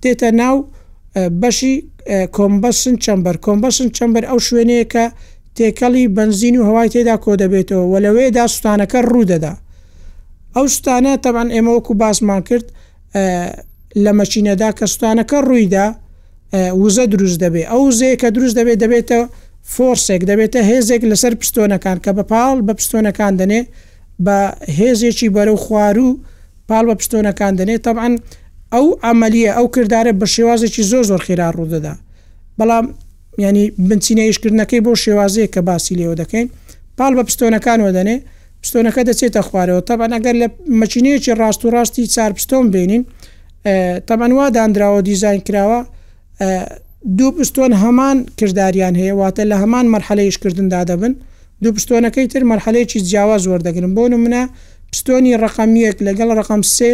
دێتە 0.03 0.29
ناو 0.41 0.57
بەشی 1.43 1.75
کۆمبەسن 2.37 2.95
چەمبەر 3.05 3.37
کۆمبەسن 3.47 3.89
چەمبەر 3.97 4.25
ئەو 4.31 4.39
شوێنەیە 4.49 4.87
کە 4.93 5.05
تێکەڵی 5.57 6.05
بنزین 6.19 6.55
و 6.61 6.67
هەوای 6.69 6.89
تێدا 6.95 7.17
کۆ 7.25 7.33
دەبێتەوە 7.43 7.85
وە 7.93 7.99
لەوێدا 8.05 8.45
سوستانەکە 8.53 8.99
ڕوودەدا 9.13 9.55
ئەو 10.57 10.67
شتانە 10.75 11.13
تەبان 11.25 11.49
ئێمە 11.55 11.71
وەکو 11.77 11.93
باسمان 12.03 12.43
کرد 12.49 12.67
لە 14.05 14.11
مەچینەدا 14.19 14.71
کەستانەکە 14.79 15.39
ڕوویدا 15.49 15.87
وزە 16.83 17.05
دروست 17.15 17.39
دەبێ 17.45 17.63
ئەو 17.73 17.83
زەیە 17.99 18.17
کە 18.21 18.29
دروست 18.37 18.55
دەبێت 18.61 18.79
دەبێتە 18.85 19.21
فۆرسێک 19.75 20.23
دەبێتە 20.31 20.61
هێزێک 20.71 21.03
لەسەر 21.11 21.33
پستۆنەکان 21.41 21.99
کە 22.05 22.11
بە 22.17 22.25
پاڵ 22.33 22.57
بە 22.69 22.73
پستۆنەکان 22.79 23.33
دەنێ 23.41 23.61
بە 24.25 24.37
هێزێکی 24.79 25.29
بەرەو 25.37 25.57
خوار 25.65 25.97
و 25.99 26.09
پاڵ 26.69 26.85
بە 26.91 26.95
پستۆنەکان 27.01 27.53
دەنێت 27.61 27.81
تەعاان 27.87 28.15
ئەو 28.75 28.87
ئەعملیە 29.05 29.53
ئەو 29.59 29.67
کردارە 29.75 30.13
بە 30.21 30.27
شێوازێکی 30.35 30.83
زۆ 30.91 31.01
زۆر 31.09 31.21
خێرا 31.27 31.49
ڕوودەدا 31.57 31.95
بەڵام 32.59 32.87
ینی 33.45 33.65
بنچینە 33.89 34.25
یشکردنەکەی 34.31 34.81
بۆ 34.87 34.93
شێوازەیە 35.05 35.49
کە 35.55 35.61
باسی 35.69 35.95
لێوە 35.99 36.15
دەکەین 36.21 36.49
پاڵ 36.99 37.13
بە 37.19 37.23
پستۆنەکانەوە 37.29 37.91
دەنێ 37.97 38.17
پستۆنەکە 38.63 39.03
دەچێتە 39.09 39.41
خوارەوە 39.49 39.81
تەبان 39.89 40.11
ئەگەر 40.17 40.35
لە 40.43 40.49
مەچینەیەکی 40.81 41.33
ڕاست 41.41 41.61
و 41.65 41.69
ڕاستی 41.75 42.03
چار 42.15 42.31
پستۆم 42.37 42.65
بینین 42.75 43.03
تەمەوا 44.09 44.47
دانراوە 44.57 45.01
دیزین 45.09 45.41
کراوە 45.47 45.81
دوو 47.19 47.31
پستۆن 47.39 47.73
هەمان 47.83 48.17
کردداریان 48.39 48.95
هەیە 49.01 49.15
واتە 49.21 49.43
لە 49.51 49.57
هەمان 49.63 49.85
مەرحەلەیشکردندا 49.95 50.81
دەبن 50.91 51.13
دوو 51.63 51.73
پستۆنەکەی 51.77 52.27
تر 52.33 52.43
مەرحەلەیەکی 52.51 52.99
جیاواز 53.09 53.43
وەردەگرن 53.51 53.93
بۆ 53.97 54.05
منە 54.25 54.43
پستۆنی 54.93 55.33
ڕقەمیەک 55.43 55.97
لەگەڵ 56.07 56.31
ڕقم 56.39 56.63
سێ 56.77 56.93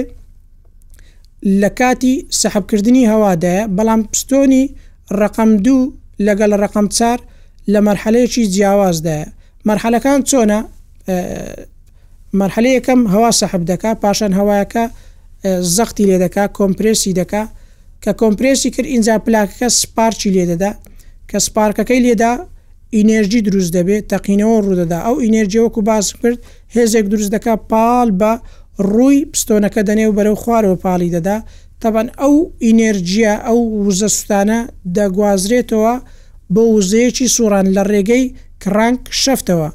لە 1.61 1.69
کاتی 1.79 2.15
سەحبکردنی 2.41 3.05
هەوادایە 3.13 3.65
بەڵام 3.77 4.01
پستۆنی 4.13 4.63
ڕقم 5.21 5.51
دوو 5.65 5.93
لەگەڵ 6.27 6.51
ڕقم 6.63 6.87
چار 6.97 7.19
لە 7.73 7.79
مەرحەلەیەکی 7.87 8.45
جیاوازدایە 8.55 9.27
مەرحەلەکان 9.69 10.21
چۆنە 10.31 10.61
مەرحلی 12.41 12.71
یەکەم 12.79 13.01
هەوا 13.15 13.31
سەحب 13.41 13.63
دەکا 13.73 13.91
پاشان 14.03 14.33
هەوایەکە 14.39 14.85
زەختی 15.77 16.05
لێ 16.09 16.17
دەکا 16.25 16.45
کۆمپرسی 16.59 17.13
دەکا 17.21 17.43
کە 18.05 18.13
کۆمپرسی 18.21 18.69
کرد 18.75 18.89
ئینجا 18.93 19.17
پلاکەکە 19.27 19.69
سپارچی 19.81 20.31
لێ 20.35 20.45
دەدا 20.51 20.71
کە 21.31 21.37
سپارکەکەی 21.47 22.01
لێدا 22.07 22.33
ئینێژی 22.97 23.41
دروست 23.49 23.71
دەبێت 23.77 24.05
تەقینەوە 24.13 24.57
ڕوودەدا 24.65 24.99
ئەو 25.07 25.17
ئینێرجیەوەکو 25.25 25.81
باس 25.91 26.07
کرد 26.23 26.39
هێزێک 26.77 27.07
دروست 27.13 27.31
دەکا 27.37 27.55
پاڵ 27.71 28.09
بە 28.21 28.33
ڕووی 28.93 29.19
پستۆنەکە 29.33 29.81
دەنێ 29.89 30.05
و 30.09 30.17
بەرەو 30.19 30.37
خوارەوە 30.43 30.77
پاڵی 30.85 31.11
دەدا 31.17 31.37
تەبەن 31.83 32.09
ئەو 32.21 32.35
ئینێرجیە 32.67 33.35
ئەو 33.47 33.59
وزە 33.87 34.09
سوستانە 34.17 34.61
دەگوازرێتەوە 34.97 35.95
بە 36.55 36.63
وزەیەکی 36.77 37.27
سووران 37.37 37.67
لە 37.77 37.83
ڕێگەی 37.91 38.25
کرانک 38.63 39.01
شەفتەوە 39.23 39.69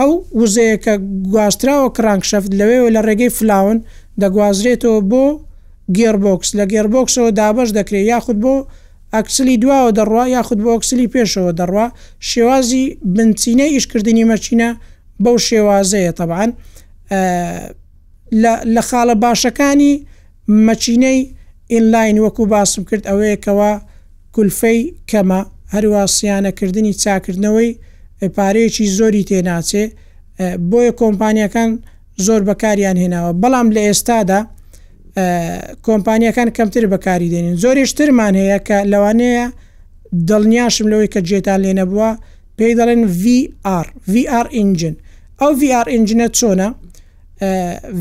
ئەو 0.00 0.10
وزەیەکە 0.40 0.94
گواستراوە 1.32 1.88
کرانکشەفت 1.96 2.50
لەوێەوە 2.60 2.88
لە 2.96 3.00
ڕێگەی 3.06 3.32
فلاون 3.38 3.78
دەگوازرێتەوە 4.20 4.98
بۆ 5.10 5.24
گێربکس 5.96 6.50
لە 6.58 6.64
گێربکسەوە 6.72 7.30
دابش 7.38 7.68
دەکرێت 7.78 8.06
یاخود 8.12 8.38
بۆ 8.44 8.54
ئەکسلی 9.14 9.56
دواوە 9.62 9.90
دەڕوا 9.98 10.24
یاخود 10.36 10.58
بۆ 10.64 10.70
ئەکسلی 10.74 11.08
پێشەوە 11.14 11.52
دەڕوا 11.58 11.86
شێوازی 12.30 12.84
بنچینە 13.14 13.66
ئیشکردنی 13.74 14.24
مەچینە 14.32 14.70
بەو 15.24 15.36
شێوازەیە 15.48 16.12
تەبان 16.18 16.50
لە 18.74 18.82
خاڵە 18.88 19.14
باشەکانی 19.24 19.92
مەچینەی 20.66 21.18
ئینلاین 21.72 22.16
وەکو 22.24 22.42
باسم 22.52 22.82
کرد 22.88 23.04
ئەوەیەکەوە 23.10 23.72
کولفەی 24.34 24.78
کەمە 25.10 25.40
هەروە 25.74 26.02
سییانەکردنی 26.16 26.92
چاکردنەوەی 27.02 27.70
پارەیەکی 28.36 28.86
زۆری 28.98 29.24
تێناچێ 29.30 29.84
بۆیە 30.70 30.92
کۆمپانیەکان 31.00 31.70
زۆر 32.26 32.40
بەکاریان 32.48 32.96
هێناوە 33.02 33.30
بەڵام 33.42 33.68
لە 33.76 33.82
ئێستادا 33.88 34.40
کۆمپانیەکان 35.86 36.48
کەمتر 36.56 36.84
بەکاری 36.92 37.28
دێنین 37.32 37.56
زۆریشترمان 37.62 38.34
هەیە 38.42 38.58
کە 38.68 38.78
لەوانەیە 38.92 39.46
دڵنیاشم 40.28 40.86
لەوەی 40.92 41.08
کە 41.14 41.20
جێتان 41.28 41.58
لێ 41.64 41.72
نەبووە 41.78 42.10
پێی 42.58 42.72
دەڵێن 42.78 43.02
VR 43.22 43.86
VR 44.12 44.46
ئینجن 44.56 44.94
ئەو 45.40 45.52
VR 45.60 45.86
ئینجنە 45.92 46.26
چۆنە 46.38 46.68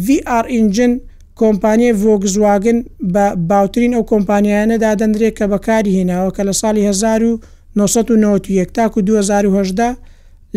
VR 0.06 0.46
ئینجن 0.56 0.94
کۆمپانیای 1.42 1.94
ڤۆگزواگن 2.02 2.80
بە 3.14 3.26
باوترین 3.50 3.94
ئەو 3.96 4.04
کۆمپانیایانەدا 4.12 4.92
دەندرێت 5.02 5.34
کە 5.40 5.46
بەکاری 5.54 5.92
هێناوە 5.98 6.30
کە 6.36 6.44
لە 6.48 6.54
ساڵی 6.62 6.84
1990 6.92 8.66
تا 8.76 8.88
2010 8.88 9.96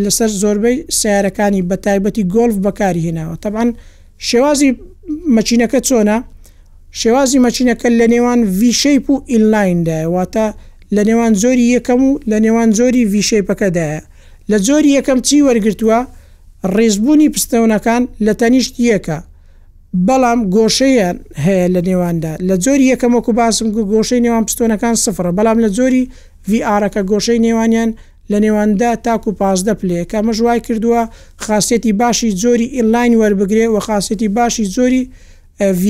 لەسەر 0.02 0.28
زۆربەی 0.42 0.76
سیارەکانی 1.00 1.62
بە 1.68 1.76
تایبەتی 1.86 2.24
گۆلف 2.34 2.56
بەکاری 2.66 3.04
هێناوە 3.06 3.36
طبعاان 3.44 3.70
شێوازی 4.28 4.70
مەچینەکە 5.36 5.80
چۆنا 5.88 6.18
شێوازی 7.00 7.38
مەچینەکە 7.46 7.88
لە 7.98 8.06
نێوان 8.12 8.40
ویشەیپ 8.60 9.04
و 9.10 9.16
ئینلایندایواتە 9.32 10.46
لە 10.94 11.02
نێوان 11.08 11.32
زۆری 11.42 11.66
یەکەم 11.76 12.00
و 12.08 12.10
لە 12.30 12.38
نێوان 12.44 12.70
زۆری 12.78 13.02
ویشەیپەکەدایە 13.12 14.00
لە 14.50 14.56
زۆری 14.68 14.96
یەکەم 14.98 15.18
چی 15.26 15.44
وەرگتووە 15.48 16.00
ڕێزبوونی 16.76 17.28
پستەونەکان 17.34 18.02
لە 18.26 18.32
تەنیشت 18.40 18.74
یەکە 18.92 19.18
بەڵام 20.06 20.40
گۆشەیان 20.56 21.16
هەیە 21.44 21.66
لە 21.74 21.80
نێواندا 21.88 22.32
لە 22.48 22.54
زۆری 22.64 22.86
یەکەمەکو 22.94 23.30
باسم 23.40 23.66
گۆشەی 23.92 24.20
نێوان 24.26 24.44
پستۆنەکان 24.48 24.94
سفرە 25.04 25.30
بەڵام 25.38 25.58
لە 25.64 25.68
زۆری 25.78 26.04
VR 26.50 26.82
ەکە 26.88 27.02
گۆشەی 27.10 27.38
نێوانیان 27.46 27.90
لە 28.30 28.38
نێواندا 28.44 28.96
تاکو 29.04 29.30
و 29.30 29.34
پازدە 29.40 29.74
پلێ 29.80 30.04
کە 30.12 30.18
مەژوای 30.26 30.60
کردووە 30.66 31.02
خاصەتی 31.46 31.92
باشی 32.00 32.30
زۆری 32.42 32.66
ئینلاین 32.76 33.12
وەربگرێ 33.20 33.66
و 33.74 33.78
خاصەتی 33.86 34.28
باشی 34.38 34.64
زۆری 34.76 35.02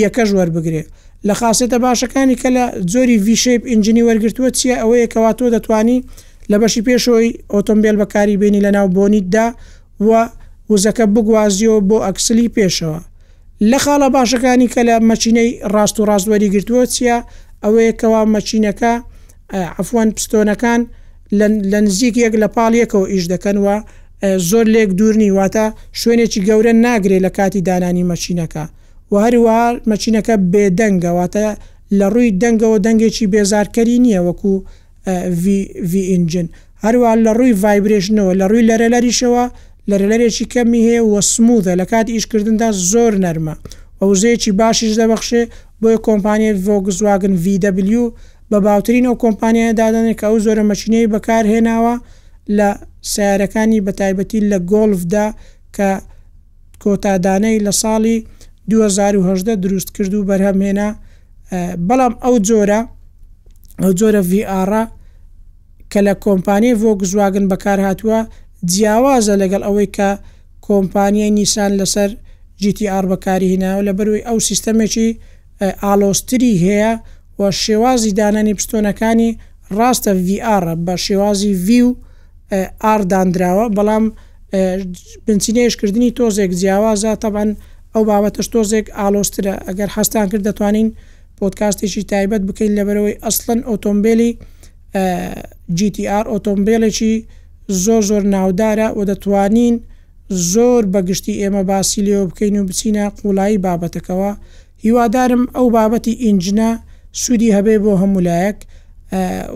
ڤەکەش 0.01 0.31
وەربگرێ 0.37 0.83
لە 1.29 1.35
خاصێتە 1.41 1.79
باشەکانی 1.87 2.37
کە 2.43 2.49
لە 2.57 2.65
زۆری 2.93 3.17
ویشێب 3.27 3.63
ئینجنی 3.71 4.03
وەرگتووە 4.09 4.51
چیە 4.59 4.77
ئەوەیە 4.83 5.07
کەوا 5.13 5.33
تۆ 5.39 5.47
دەتانی 5.55 5.99
لە 6.51 6.57
بەشی 6.63 6.83
پێشەوەی 6.89 7.31
ئۆتۆمبیل 7.53 7.97
بەکاری 8.03 8.37
بینی 8.43 8.61
لە 8.67 8.71
ناو 8.77 8.89
بۆنیتدا 8.97 9.47
و 10.09 10.11
وزەکە 10.73 11.05
بگوازیەوە 11.15 11.81
بۆ 11.89 11.97
ئەکسلی 12.07 12.53
پێشەوە 12.57 13.01
لە 13.71 13.79
خاڵە 13.85 14.09
باشەکانی 14.17 14.69
کە 14.75 14.81
لە 14.89 14.97
مەچینەی 15.11 15.51
ڕاست 15.73 15.97
و 16.01 16.05
ڕاستوەری 16.11 16.49
گرتووە 16.55 16.85
چیە 16.95 17.17
ئەوەیە 17.65 17.93
کەوا 18.01 18.23
مەچینەکە 18.35 18.93
ئەفوان 19.79 20.09
پستۆنەکان 20.17 20.81
لە 21.33 21.79
نزیک 21.85 22.15
یەک 22.25 22.35
لە 22.43 22.49
پاڵیەکەەوە 22.57 23.07
ئیش 23.13 23.25
دەکەنەوە 23.33 23.77
زۆر 24.51 24.67
لێک 24.75 24.91
دوورنی 24.99 25.31
واتە 25.39 25.65
شوێنێکی 26.01 26.41
گەورە 26.49 26.73
ناگرێت 26.87 27.23
لە 27.27 27.31
کاتی 27.37 27.61
دانانی 27.69 28.05
مەچینەکە 28.13 28.65
و 29.13 29.15
هەروە 29.25 29.59
مەچینەکە 29.91 30.35
بێدەنگەواتە 30.53 31.47
لە 31.99 32.07
ڕووی 32.15 32.31
دەنگەوە 32.43 32.79
دەنگێکی 32.87 33.27
بێزارکەری 33.33 33.97
نییە 34.05 34.21
وەکو 34.29 34.55
ڤئینجن 35.93 36.47
هەروە 36.85 37.11
لە 37.25 37.31
ڕووی 37.39 37.55
ڤایبرێژنەوە 37.63 38.33
لە 38.41 38.45
ڕووی 38.51 38.67
لەرەلەریشەوە 38.71 39.45
لەرەلەرێکی 39.91 40.45
کەمی 40.55 40.81
هەیە 40.89 41.03
وە 41.13 41.21
سموودە 41.33 41.73
لە 41.81 41.85
کات 41.93 42.07
ئیشکردندا 42.15 42.69
زۆر 42.91 43.13
نەرمە 43.25 43.55
ئەوزەیەکی 44.01 44.51
باشیش 44.61 44.93
دەبەخشێ 45.01 45.43
بۆیە 45.81 45.99
کۆمپانیای 46.07 46.55
ڤۆگزواگن 46.67 47.35
VW 47.45 47.95
بە 48.51 48.59
باوترینەوە 48.67 49.17
کۆمپانیای 49.25 49.73
دادنێک 49.81 50.21
ئەو 50.27 50.35
زۆرە 50.45 50.63
مەچینەی 50.71 51.11
بەکار 51.15 51.45
هێناوە 51.53 51.95
لە 52.59 52.69
سیارەکانی 53.13 53.81
بە 53.87 53.93
تایبەتی 54.01 54.41
لە 54.51 54.59
گۆلفدا 54.73 55.27
کە 55.77 55.91
کۆتادانەی 56.83 57.59
لە 57.67 57.73
ساڵی 57.83 58.17
2010 58.71 59.55
دروست 59.65 59.89
کرد 59.97 60.13
و 60.15 60.27
بەرهەمهێنا 60.29 60.89
بەڵام 61.89 62.15
ئەو 62.25 62.35
جۆرە 62.49 62.81
ئەو 63.83 63.93
جۆرە 64.01 64.23
VR 64.33 64.71
کە 65.91 66.01
لە 66.07 66.15
کۆمپانیای 66.27 66.79
ڤۆگزواگن 66.83 67.47
بەکار 67.53 67.79
هاتووە 67.87 68.21
جیاوازە 68.73 69.35
لەگەڵ 69.43 69.63
ئەوەی 69.67 69.89
کە 69.97 70.11
کۆمپانیای 70.69 71.31
نیسان 71.39 71.73
لەسەر 71.81 72.11
GTR 72.63 73.05
بەکاری 73.13 73.47
هیناوە 73.53 73.83
لە 73.89 73.93
بەروی 73.99 74.27
ئەو 74.29 74.39
سیستەمێکی 74.49 75.09
ئالۆستری 75.87 76.55
هەیە 76.65 76.93
و 77.39 77.51
شێوازی 77.51 78.13
دانانی 78.21 78.55
پستۆنەکانی 78.59 79.31
ڕاستە 79.77 80.13
VRە 80.29 80.75
بە 80.87 80.95
شێوازی 81.07 81.53
V 81.67 81.69
و 81.87 81.91
ئاردانراوە 82.85 83.67
بەڵام 83.77 84.05
بنچینێشکردنی 85.27 86.11
تۆزێک 86.19 86.51
جیاوازە 86.61 87.11
تەبان 87.25 87.51
ئەو 87.95 88.03
بابەتەش 88.11 88.47
تۆزێک 88.55 88.87
ئالۆسترە 88.99 89.55
ئەگەر 89.69 89.91
هەستان 89.97 90.27
کرد 90.31 90.45
دەتوانین 90.49 90.89
پۆتکاستێکی 91.39 92.03
تایبەت 92.13 92.43
بکەین 92.49 92.73
لەبەرەوەی 92.79 93.21
ئەسلن 93.25 93.61
ئۆتۆمبیلی 93.71 94.31
GTR 95.79 96.25
ئۆتۆمبیلێکی 96.33 97.15
زۆر 97.85 98.03
زۆر 98.11 98.23
ناودارە 98.35 98.89
و 98.99 99.01
دەتوانین 99.11 99.75
زۆر 100.53 100.83
بەگشتی 100.93 101.35
ئێمە 101.41 101.63
باسی 101.71 102.01
لێەوە 102.07 102.25
بکەین 102.31 102.57
و 102.63 102.67
بچینە 102.69 103.05
قوڵایی 103.19 103.63
بابەتەکەەوە 103.65 104.33
هیوادارم 104.85 105.43
ئەو 105.57 105.67
بابەتی 105.77 106.15
ئینجنە 106.27 106.71
سوودی 107.23 107.49
هەبێ 107.57 107.77
بۆ 107.85 107.93
هەمولایەک 108.03 108.57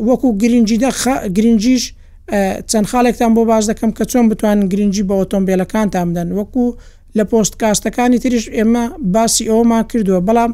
وەکو 0.09 0.29
گرنجیدا 0.43 0.91
گرنجیش 1.37 1.85
چەند 2.71 2.87
خاڵێکتان 2.91 3.31
بۆ 3.37 3.43
باز 3.53 3.65
دەکەم 3.71 3.91
کە 3.99 4.05
چۆن 4.11 4.25
بتوان 4.31 4.59
گرنگجی 4.73 5.05
بە 5.09 5.15
ئۆتۆمبیلەکانتان 5.21 6.07
بدەن 6.11 6.29
وەکو 6.39 6.65
لە 7.19 7.25
پۆست 7.31 7.55
کاستەکانی 7.63 8.19
تریش 8.23 8.45
ئێمە 8.57 8.83
باسی 9.15 9.45
ئەومان 9.51 9.83
کردووە 9.93 10.21
بەڵام 10.29 10.51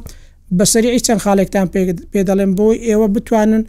بەسەری 0.58 1.00
چەند 1.06 1.20
خاڵێکتان 1.24 1.66
پێدەڵێن 2.12 2.52
بۆی 2.58 2.76
ئێوە 2.88 3.06
بتوانن 3.14 3.62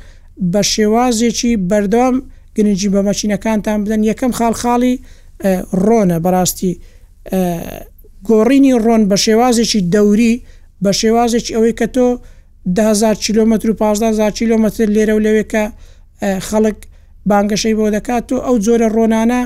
بە 0.53 0.61
شێوازێکی 0.73 1.51
بەردەوام 1.69 2.15
گرنگجی 2.57 2.89
بە 2.93 2.99
مەچینەکانتان 3.07 3.77
بدەن 3.83 4.01
یەکەم 4.11 4.31
خاڵ 4.37 4.53
خاڵی 4.61 4.93
ڕۆنە 5.85 6.17
بەڕاستی 6.25 6.71
گۆڕینی 8.27 8.71
ڕۆن 8.85 9.01
بە 9.11 9.17
شێوازێکی 9.25 9.79
دەوری 9.93 10.33
بە 10.83 10.91
شێوازێکی 11.01 11.51
ئەوەی 11.55 11.73
کە 11.79 11.87
تۆ 11.95 12.07
دازار 12.75 13.15
کیلومتر 13.15 13.69
و 13.69 13.73
15 13.73 14.29
کیلومتر 14.31 14.85
لێرە 14.85 15.09
و 15.09 15.19
لەوێکە 15.25 15.63
خەڵک 16.49 16.75
بانگەشەی 17.29 17.75
بۆ 17.79 17.85
دەکات 17.95 18.25
و 18.31 18.35
ئەو 18.45 18.55
جۆرە 18.65 18.87
ڕۆنانە 18.95 19.41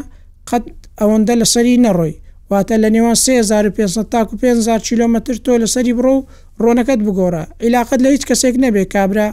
قەت 0.50 0.64
ئەوەندە 1.00 1.34
لە 1.42 1.46
سەری 1.54 1.78
نەڕۆی 1.86 2.14
واتە 2.52 2.76
لە 2.84 2.90
نێوان 2.96 3.14
3500 3.16 4.10
تاکو 4.12 4.38
500 4.38 4.80
کیلومتر 4.88 5.34
تۆ 5.46 5.58
لە 5.62 5.66
سەری 5.74 5.94
بڕۆ 5.98 6.14
و 6.16 6.26
ڕۆنەکەت 6.64 7.00
بگۆڕە 7.06 7.44
عیلاقت 7.62 8.00
لە 8.04 8.08
هیچ 8.10 8.24
کەسێک 8.30 8.56
نەبێ 8.66 8.84
کابرا 8.94 9.28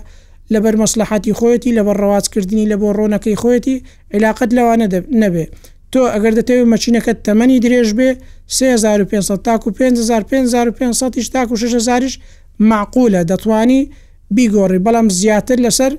لەبەر 0.52 0.74
مەسلحاتی 0.82 1.32
خۆەتی 1.38 1.72
لە 1.78 1.82
بەر 1.86 1.96
ڕوازکردنی 2.02 2.66
لە 2.72 2.76
بۆ 2.80 2.88
ڕۆنەکەی 2.98 3.36
خۆەتی 3.42 3.76
عیلاقت 4.14 4.50
لەوانە 4.56 4.86
نەبێ 5.22 5.44
تۆ 5.92 6.00
ئەگەر 6.14 6.32
دەتەوێت 6.38 6.66
مەچینەکەت 6.72 7.18
تەمەنی 7.26 7.58
درێژ 7.64 7.88
بێ 7.98 8.10
3500 8.46 9.42
تاکو 9.46 9.68
5500 9.70 11.32
تاکو 11.34 11.54
6000ش 11.56 12.14
معقولە 12.60 13.22
دەتوانی 13.30 13.80
بیگۆڕی 14.36 14.78
بەڵام 14.86 15.06
زیاتر 15.18 15.56
لەسەر 15.66 15.92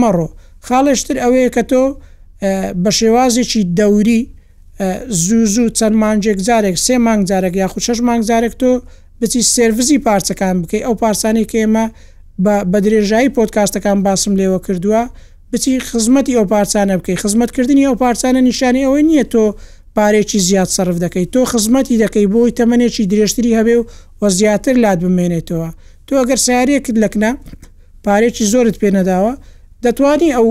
مەڕۆ 0.00 0.28
خاڵشتر 0.66 1.16
ئەوەیە 1.22 1.50
کە 1.54 1.62
تۆ 1.70 1.84
بە 2.82 2.90
شێوازێکی 2.98 3.60
دەوری 3.78 4.20
زوو 5.22 5.44
زوو 5.54 5.68
چەند 5.78 5.96
مانجێک 6.02 6.38
جارێک 6.46 6.76
سێ 6.86 6.94
مانگ 7.06 7.22
جارێک 7.30 7.54
یاخود 7.62 7.82
شش 7.86 7.98
مانگ 8.08 8.22
جارێک 8.28 8.54
تۆ 8.62 8.70
بچی 9.20 9.42
سرویزی 9.54 9.98
پارچەکان 10.06 10.54
بکەیت 10.62 10.84
ئەو 10.86 10.94
پارسانی 11.02 11.44
کە 11.50 11.56
ئێمە 11.62 11.86
بە 12.72 12.78
درێژایی 12.84 13.30
پۆتکاستەکان 13.36 13.98
باسم 14.06 14.32
لێوە 14.40 14.58
کردووە 14.66 15.02
بچی 15.52 15.72
خزمەتی 15.88 16.34
ئەو 16.38 16.44
پارچانە 16.52 16.94
بکەی 17.00 17.16
خزمەتکردنی 17.22 17.84
ئەو 17.88 17.94
پارچانە 18.02 18.40
نیشانی 18.48 18.82
ئەوەی 18.86 19.04
نییە 19.10 19.24
تۆ 19.32 19.44
پارێکی 19.98 20.38
زیاد 20.48 20.68
سرف 20.76 20.96
دەکەیت 21.04 21.30
تۆ 21.34 21.40
خزمەتی 21.52 21.96
دەکەی 22.04 22.26
بۆی 22.34 22.50
تەمەێکی 22.60 23.04
درێژتری 23.12 23.56
هەبێ 23.58 23.74
و 23.80 23.84
وە 24.22 24.28
زیاتر 24.38 24.74
لات 24.84 24.98
بمێنێتەوە 25.04 25.68
تۆ 26.06 26.12
ئەگەر 26.20 26.38
سیارەیەکت 26.46 26.96
لەکنا 27.04 27.30
پارێکی 28.04 28.44
زۆرت 28.52 28.76
پێ 28.80 28.88
نەداوە 28.98 29.32
دەتوانی 29.84 30.30
ئەو 30.36 30.46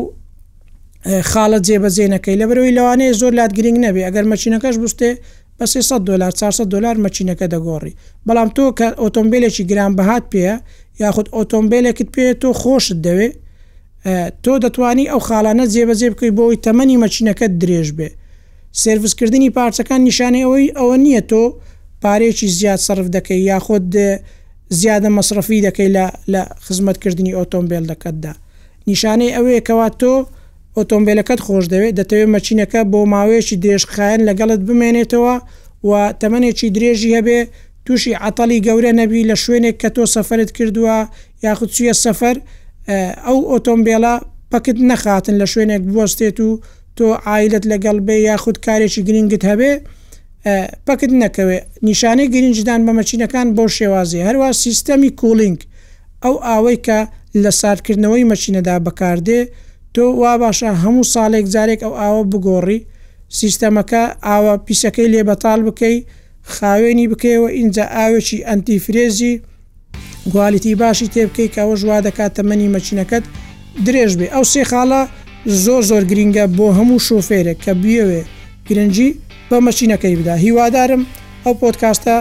خاڵە 1.31 1.59
جێبەجێنەکەی 1.67 2.35
لە 2.41 2.45
بەرەوەی 2.49 2.73
لەوانەیە 2.77 3.13
زۆر 3.21 3.31
لات 3.39 3.51
گرنگ 3.57 3.77
نەبێ 3.85 4.01
ئەگەر 4.07 4.25
مەچینەکەش 4.31 4.75
بستێ 4.83 5.09
بە 5.57 5.65
300 5.65 6.05
دلار 6.09 6.31
400 6.37 6.71
دلار 6.73 6.95
مەچینەکە 7.05 7.45
دەگۆڕی 7.53 7.93
بەڵام 8.27 8.49
تۆ 8.55 8.65
کە 8.77 8.87
ئۆتۆمبیلێکی 9.03 9.63
گران 9.71 9.91
بەهات 9.97 10.23
پێە 10.33 10.55
یاخود 11.03 11.27
ئۆتۆمبیلێکت 11.37 12.09
پێ 12.15 12.25
تۆ 12.41 12.49
خۆشت 12.61 12.97
دەوێ 13.05 13.29
تۆ 14.43 14.53
دەتوانی 14.63 15.05
ئەو 15.11 15.19
خاڵانە 15.27 15.65
جێبەجێ 15.73 16.07
بکەی 16.13 16.31
بۆی 16.37 16.57
تەمەنی 16.65 16.97
مەچینەکە 17.03 17.47
درێژ 17.61 17.89
بێ 17.97 18.09
سرویسکردنی 18.83 19.49
پارچەکان 19.57 20.01
نیشانەی 20.09 20.43
ئەوەی 20.47 20.67
ئەوە 20.77 20.95
نییە 21.05 21.21
تۆ 21.31 21.43
پارێکی 22.03 22.47
زیاد 22.57 22.79
سرف 22.87 23.07
دەکەی 23.15 23.41
یاخود 23.51 23.87
زیادە 24.81 25.09
مەصرفی 25.17 25.62
دەکەی 25.67 25.89
لە 26.33 26.41
خزمەتکردنی 26.65 27.33
ئۆتۆمبیلەکەتدا 27.39 28.33
نیشانەی 28.88 29.31
ئەوەیە 29.36 29.62
کەوا 29.67 29.88
تۆ 30.01 30.13
ئۆتۆمبیلەکەت 30.77 31.39
خۆش 31.45 31.65
دەوێت 31.73 31.93
دەتەوێت 31.99 32.29
مەچینەکە 32.36 32.81
بۆ 32.91 32.99
ماوەیەکی 33.13 33.55
دێشخایەن 33.65 34.21
لەگەڵت 34.29 34.62
بمێنێتەوە 34.67 35.36
و 35.89 35.91
تەمەێکی 36.21 36.67
درێژی 36.75 37.12
هەبێ 37.17 37.39
تووشی 37.86 38.13
عتەلی 38.27 38.59
گەورە 38.67 38.91
نەبی 39.01 39.21
لە 39.29 39.36
شوێنێک 39.43 39.75
کە 39.81 39.89
تۆ 39.95 40.03
سەفرت 40.15 40.49
کردووە 40.57 40.97
یاخود 41.45 41.69
سویە 41.75 41.93
سەفەر 42.05 42.36
ئەو 43.25 43.38
ئۆتۆمبیلا 43.51 44.15
پکت 44.51 44.77
نەخاتن 44.89 45.36
لە 45.41 45.47
شوێنێک 45.53 45.83
بوەستێت 45.93 46.38
و 46.47 46.51
تۆ 46.97 47.05
ئایلت 47.27 47.63
لەگەڵ 47.71 47.97
بێ 48.07 48.15
یاخود 48.29 48.57
کارێکی 48.65 49.01
گرنگت 49.07 49.43
هەبێ 49.51 49.71
پکت 50.88 51.12
نەکەوێ 51.23 51.60
نیشانەی 51.89 52.27
گرنجدان 52.34 52.82
بە 52.88 52.91
مەچینەکان 52.99 53.47
بۆ 53.58 53.63
شێوازی 53.77 54.25
هەروە 54.27 54.49
سیستەمی 54.63 55.12
کولینگ 55.21 55.60
ئەو 56.23 56.36
ئاوەی 56.47 56.79
کە 56.88 56.99
لە 57.43 57.51
ساردکردنەوەی 57.62 58.27
مەچینەدا 58.32 58.75
بەکاردێ 58.86 59.39
تۆ 59.95 60.06
وا 60.21 60.34
باشە 60.43 60.69
هەموو 60.84 61.10
ساڵێک 61.13 61.45
جارێک 61.53 61.79
ئەو 61.84 61.93
ئاوە 62.01 62.23
بگۆڕی 62.32 62.79
سیستەمەکە 63.39 64.03
ئاوە 64.27 64.53
پیسەکەی 64.65 65.08
لێ 65.13 65.21
بەتال 65.32 65.60
بکەی 65.67 65.97
خاوێنی 66.56 67.08
بکەیەوە 67.12 67.49
اینجا 67.60 67.86
ئاوێکی 67.97 68.38
ئەنتیفرێزی 68.49 69.34
گوالیتی 70.34 70.73
باشی 70.82 71.08
تێ 71.13 71.21
بکەی 71.29 71.49
کەەوە 71.56 71.75
ژوا 71.82 71.99
دەکات 72.08 72.32
تەمەنی 72.38 72.69
مەچینەکەت 72.75 73.23
درێژ 73.86 74.12
بێ 74.19 74.27
ئەو 74.34 74.43
سێ 74.53 74.63
خاڵە 74.71 75.01
زۆر 75.65 75.82
زۆر 75.89 76.03
گرینگە 76.12 76.45
بۆ 76.58 76.67
هەموو 76.77 76.99
شوفێرە 77.08 77.53
کە 77.63 77.71
بیەوێ 77.84 78.21
گرنگجی 78.67 79.10
بە 79.51 79.58
مەشینەکەی 79.67 80.15
بدا 80.19 80.36
هیوادارم 80.45 81.01
ئەو 81.45 81.53
پۆتکاستە 81.62 82.15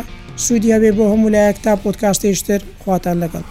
سوودیا 0.45 0.77
بێ 0.83 0.91
بۆ 0.97 1.05
هەمولایەک 1.13 1.57
تا 1.65 1.73
پۆتکاستێشتر 1.83 2.61
خواتان 2.83 3.17
لەگەڵ 3.25 3.45